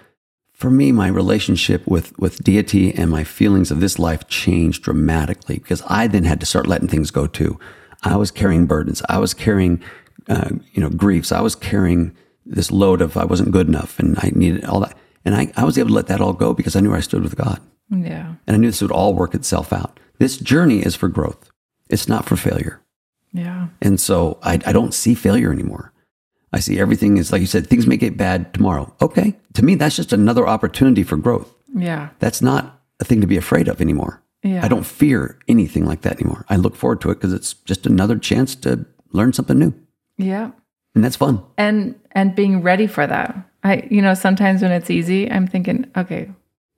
[0.52, 5.60] for me, my relationship with, with deity and my feelings of this life changed dramatically
[5.60, 7.60] because I then had to start letting things go too.
[8.02, 9.04] I was carrying burdens.
[9.08, 9.80] I was carrying,
[10.28, 11.32] uh, you know, griefs.
[11.32, 12.16] I was carrying
[12.50, 14.98] this load of I wasn't good enough and I needed all that.
[15.24, 17.24] And I, I was able to let that all go because I knew I stood
[17.24, 17.62] with God.
[17.90, 18.36] Yeah.
[18.48, 20.00] And I knew this would all work itself out.
[20.18, 21.50] This journey is for growth.
[21.90, 22.82] It's not for failure.
[23.32, 23.68] Yeah.
[23.82, 25.94] And so I, I don't see failure anymore.
[26.52, 28.94] I see everything is like you said, things may get bad tomorrow.
[29.02, 29.36] Okay.
[29.54, 31.54] To me, that's just another opportunity for growth.
[31.76, 32.10] Yeah.
[32.20, 34.24] That's not a thing to be afraid of anymore.
[34.44, 34.64] Yeah.
[34.64, 36.46] I don't fear anything like that anymore.
[36.50, 39.74] I look forward to it because it's just another chance to learn something new.
[40.18, 40.52] Yeah.
[40.96, 41.42] And that's fun.
[41.58, 43.36] And and being ready for that.
[43.64, 46.30] I you know, sometimes when it's easy, I'm thinking, okay,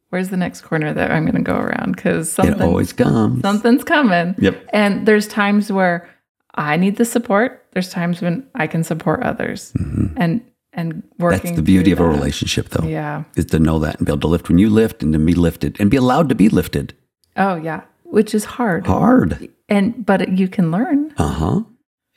[0.10, 3.42] where's the next corner that I'm going to go around It something always comes.
[3.42, 4.36] something's coming.
[4.40, 4.68] Yep.
[4.74, 6.10] And there's times where
[6.56, 7.66] I need the support.
[7.72, 9.72] There's times when I can support others.
[10.18, 10.42] And
[10.74, 11.46] and working Mm-hmm.
[11.48, 13.24] That's the beauty of through a relationship, though, Yeah.
[13.36, 15.34] is to know that and be able to lift when you lift and to be
[15.34, 16.94] lifted and be allowed to be lifted.
[17.38, 17.82] Oh yeah.
[18.04, 18.88] Which is hard.
[18.88, 19.50] Hard.
[19.70, 21.14] And but you can learn.
[21.18, 21.62] Uh huh.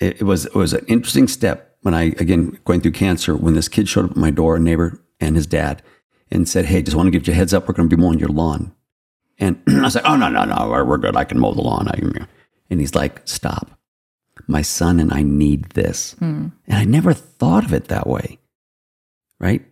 [0.01, 3.55] It, it was it was an interesting step when I again going through cancer when
[3.55, 5.83] this kid showed up at my door, a neighbor and his dad,
[6.31, 7.69] and said, "Hey, just want to give you a heads up.
[7.69, 8.73] We're going to be mowing your lawn."
[9.39, 11.15] And I was like, "Oh no no no, we're, we're good.
[11.17, 11.89] I can mow the lawn."
[12.71, 13.71] And he's like, "Stop.
[14.49, 16.49] My son and I need this." Hmm.
[16.67, 18.39] And I never thought of it that way.
[19.39, 19.65] Right?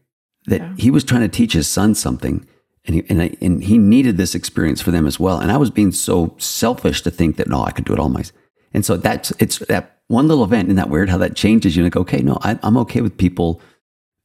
[0.46, 0.74] That Yeah.
[0.76, 2.46] he was trying to teach his son something
[2.84, 5.38] and he, and, I, and he needed this experience for them as well.
[5.38, 8.08] And I was being so selfish to think that, no, I could do it all
[8.08, 8.36] myself.
[8.74, 10.68] And so that's, it's that one little event.
[10.68, 11.84] Isn't that weird how that changes you?
[11.84, 13.60] And like, okay, no, I, I'm okay with people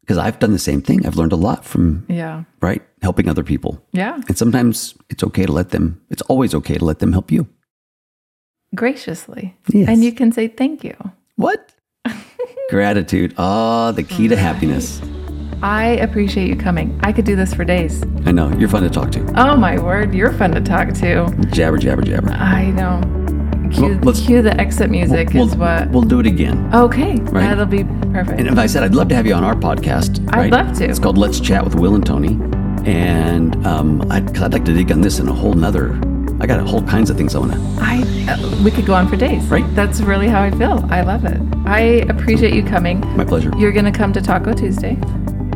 [0.02, 1.06] because I've done the same thing.
[1.06, 2.44] I've learned a lot from, Yeah.
[2.62, 2.82] right?
[3.02, 3.84] Helping other people.
[3.92, 4.16] Yeah.
[4.28, 7.48] And sometimes it's okay to let them, it's always okay to let them help you.
[8.76, 9.56] Graciously.
[9.72, 9.88] Yes.
[9.90, 10.96] And you can say thank you.
[11.36, 11.74] What?
[12.70, 13.34] Gratitude.
[13.38, 15.02] Ah, the key to happiness.
[15.64, 17.00] I appreciate you coming.
[17.04, 18.04] I could do this for days.
[18.26, 18.50] I know.
[18.58, 19.22] You're fun to talk to.
[19.36, 21.26] Oh my word, you're fun to talk to.
[21.52, 22.30] Jabber, jabber, jabber.
[22.32, 23.02] I know.
[23.72, 25.90] Cue, Well, let's- cue the exit music we'll, is what.
[25.92, 26.70] We'll do it again.
[26.74, 27.42] Okay, Right.
[27.50, 28.40] that'll be perfect.
[28.40, 30.86] And if I said I'd love to have you on our podcast, I'd love to.
[30.90, 32.40] It's called Let's Chat with Will and Tony,
[32.86, 36.00] and um, I'd, cause I'd like to dig on this in a whole nother.
[36.40, 37.60] I got a whole kinds of things I want to.
[37.82, 39.44] I uh, we could go on for days.
[39.46, 39.66] Right.
[39.76, 40.86] That's really how I feel.
[40.92, 41.42] I love it.
[41.66, 41.80] I
[42.10, 43.00] appreciate you coming.
[43.18, 43.52] My pleasure.
[43.58, 44.98] You're gonna come to Taco Tuesday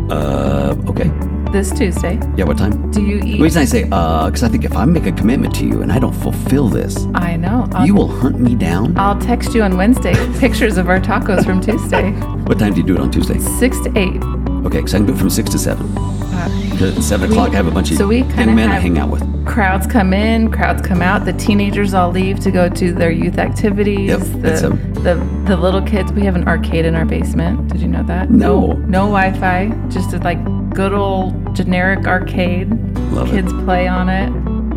[0.09, 1.11] Uh, okay.
[1.51, 2.19] This Tuesday.
[2.35, 2.45] Yeah.
[2.45, 2.91] What time?
[2.91, 3.37] Do you eat?
[3.37, 5.81] The reason I say uh, because I think if I make a commitment to you
[5.81, 7.67] and I don't fulfill this, I know.
[7.73, 8.97] I'll, you will hunt me down.
[8.97, 12.11] I'll text you on Wednesday pictures of our tacos from Tuesday,
[12.47, 13.39] What time do you do it on Tuesday?
[13.39, 14.21] six to eight.
[14.65, 15.87] Okay, because I can do it from six to seven.
[15.97, 18.97] Uh, seven We- o'clock, I have a bunch of so we young men I hang
[18.97, 19.21] out with.
[19.45, 21.25] crowds come in, crowds come out.
[21.25, 24.09] The teenagers all leave to go to their youth activities.
[24.09, 24.69] Yep, the, a-
[25.01, 26.11] the the little kids.
[26.11, 27.69] We have an arcade in our basement.
[27.71, 28.29] Did you know that?
[28.31, 28.73] No.
[28.73, 29.69] no, Wi-Fi.
[29.89, 30.39] Just a like
[30.73, 32.69] good old generic arcade.
[33.11, 33.31] Love it.
[33.31, 34.31] kids play on it,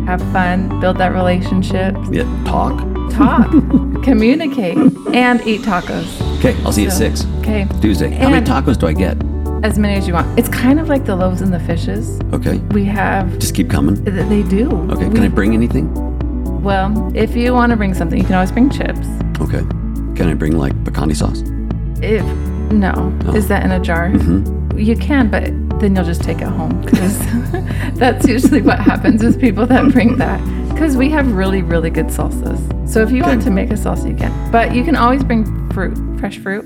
[0.07, 2.23] have fun, build that relationship, Yeah.
[2.45, 2.77] Talk.
[3.11, 3.49] talk,
[4.03, 4.77] communicate,
[5.13, 6.21] and eat tacos.
[6.39, 8.09] Okay, I'll see you at six Okay, Tuesday.
[8.11, 9.17] How many tacos do I get?
[9.63, 10.37] as many as you want.
[10.37, 12.19] It's kind of like the loaves and the fishes.
[12.33, 13.39] Okay, We have.
[13.39, 13.95] just keep coming.
[14.05, 14.69] th- They do.
[14.91, 15.91] Okay, We- can I bring anything?
[16.61, 19.07] Well, if you want to bring something, you can always bring chips.
[19.39, 19.61] Okay.
[20.15, 21.41] Can I bring like picante sauce?
[22.03, 22.23] If
[22.71, 23.33] no, Oh.
[23.35, 24.09] is that in a jar?
[24.09, 24.77] Mm-hmm.
[24.77, 25.49] You can, but
[25.79, 27.17] then you'll just take it home because
[27.97, 30.39] that's usually what happens with people that bring that.
[30.69, 32.59] Because we have really, really good salsas.
[32.89, 34.51] So if you want to make a salsa, you can.
[34.51, 36.65] But you can always bring fruit, fresh fruit.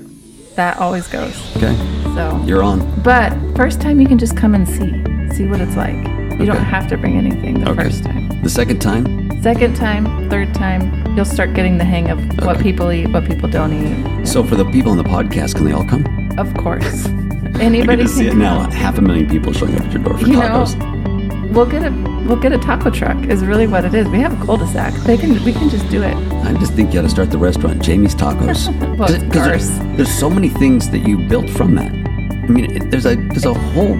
[0.56, 1.34] That always goes.
[1.56, 1.74] Okay,
[2.16, 2.80] So, you're on.
[3.02, 4.90] but first time you can just come and see,
[5.34, 5.94] see what it's like.
[6.40, 7.84] You don't have to bring anything the Okay.
[7.84, 8.28] first time.
[8.42, 12.92] The second time, Second time, third time, you'll start getting the hang of what people
[12.92, 14.26] eat, what people don't eat.
[14.26, 16.04] so for the people on the podcast, can they all come?
[16.36, 17.08] Of course.
[17.60, 18.70] Anybody to see can it now.
[18.70, 21.52] Half a million people showing up at your door for You know, tacos.
[21.52, 21.90] We'll get a
[22.26, 24.06] we'll get a taco truck is really what it is.
[24.08, 24.94] We have a cul-de-sac.
[25.04, 26.14] They can we can just do it.
[26.44, 28.68] I just think you got to start the restaurant, Jamie's Tacos.
[28.96, 29.44] Well, 'Cause- it's 'cause
[29.78, 31.90] there's, there's so many things that you built from that.
[31.92, 33.96] I mean, it, there's a there's a whole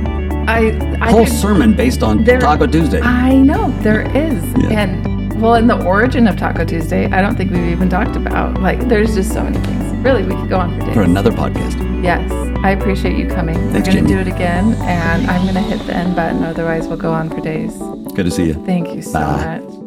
[0.49, 3.01] I I whole could- sermon based on There- Taco Tuesday.
[3.01, 4.81] I know there is, Yeah.
[4.81, 8.61] and well, in the origin of Taco Tuesday, I don't think we've even talked about.
[8.61, 9.95] Like, there's just so many things.
[10.05, 10.95] Really, we could go on for days.
[10.95, 11.79] for another podcast.
[12.03, 12.31] Yes,
[12.65, 13.57] I appreciate you coming.
[13.73, 16.43] Thanks, We're gonna do it again, and I'm gonna hit the end button.
[16.45, 17.77] Otherwise, we'll go on for days.
[18.15, 18.55] Good to see you.
[18.67, 19.59] Thank you so Bye.
[19.61, 19.80] much.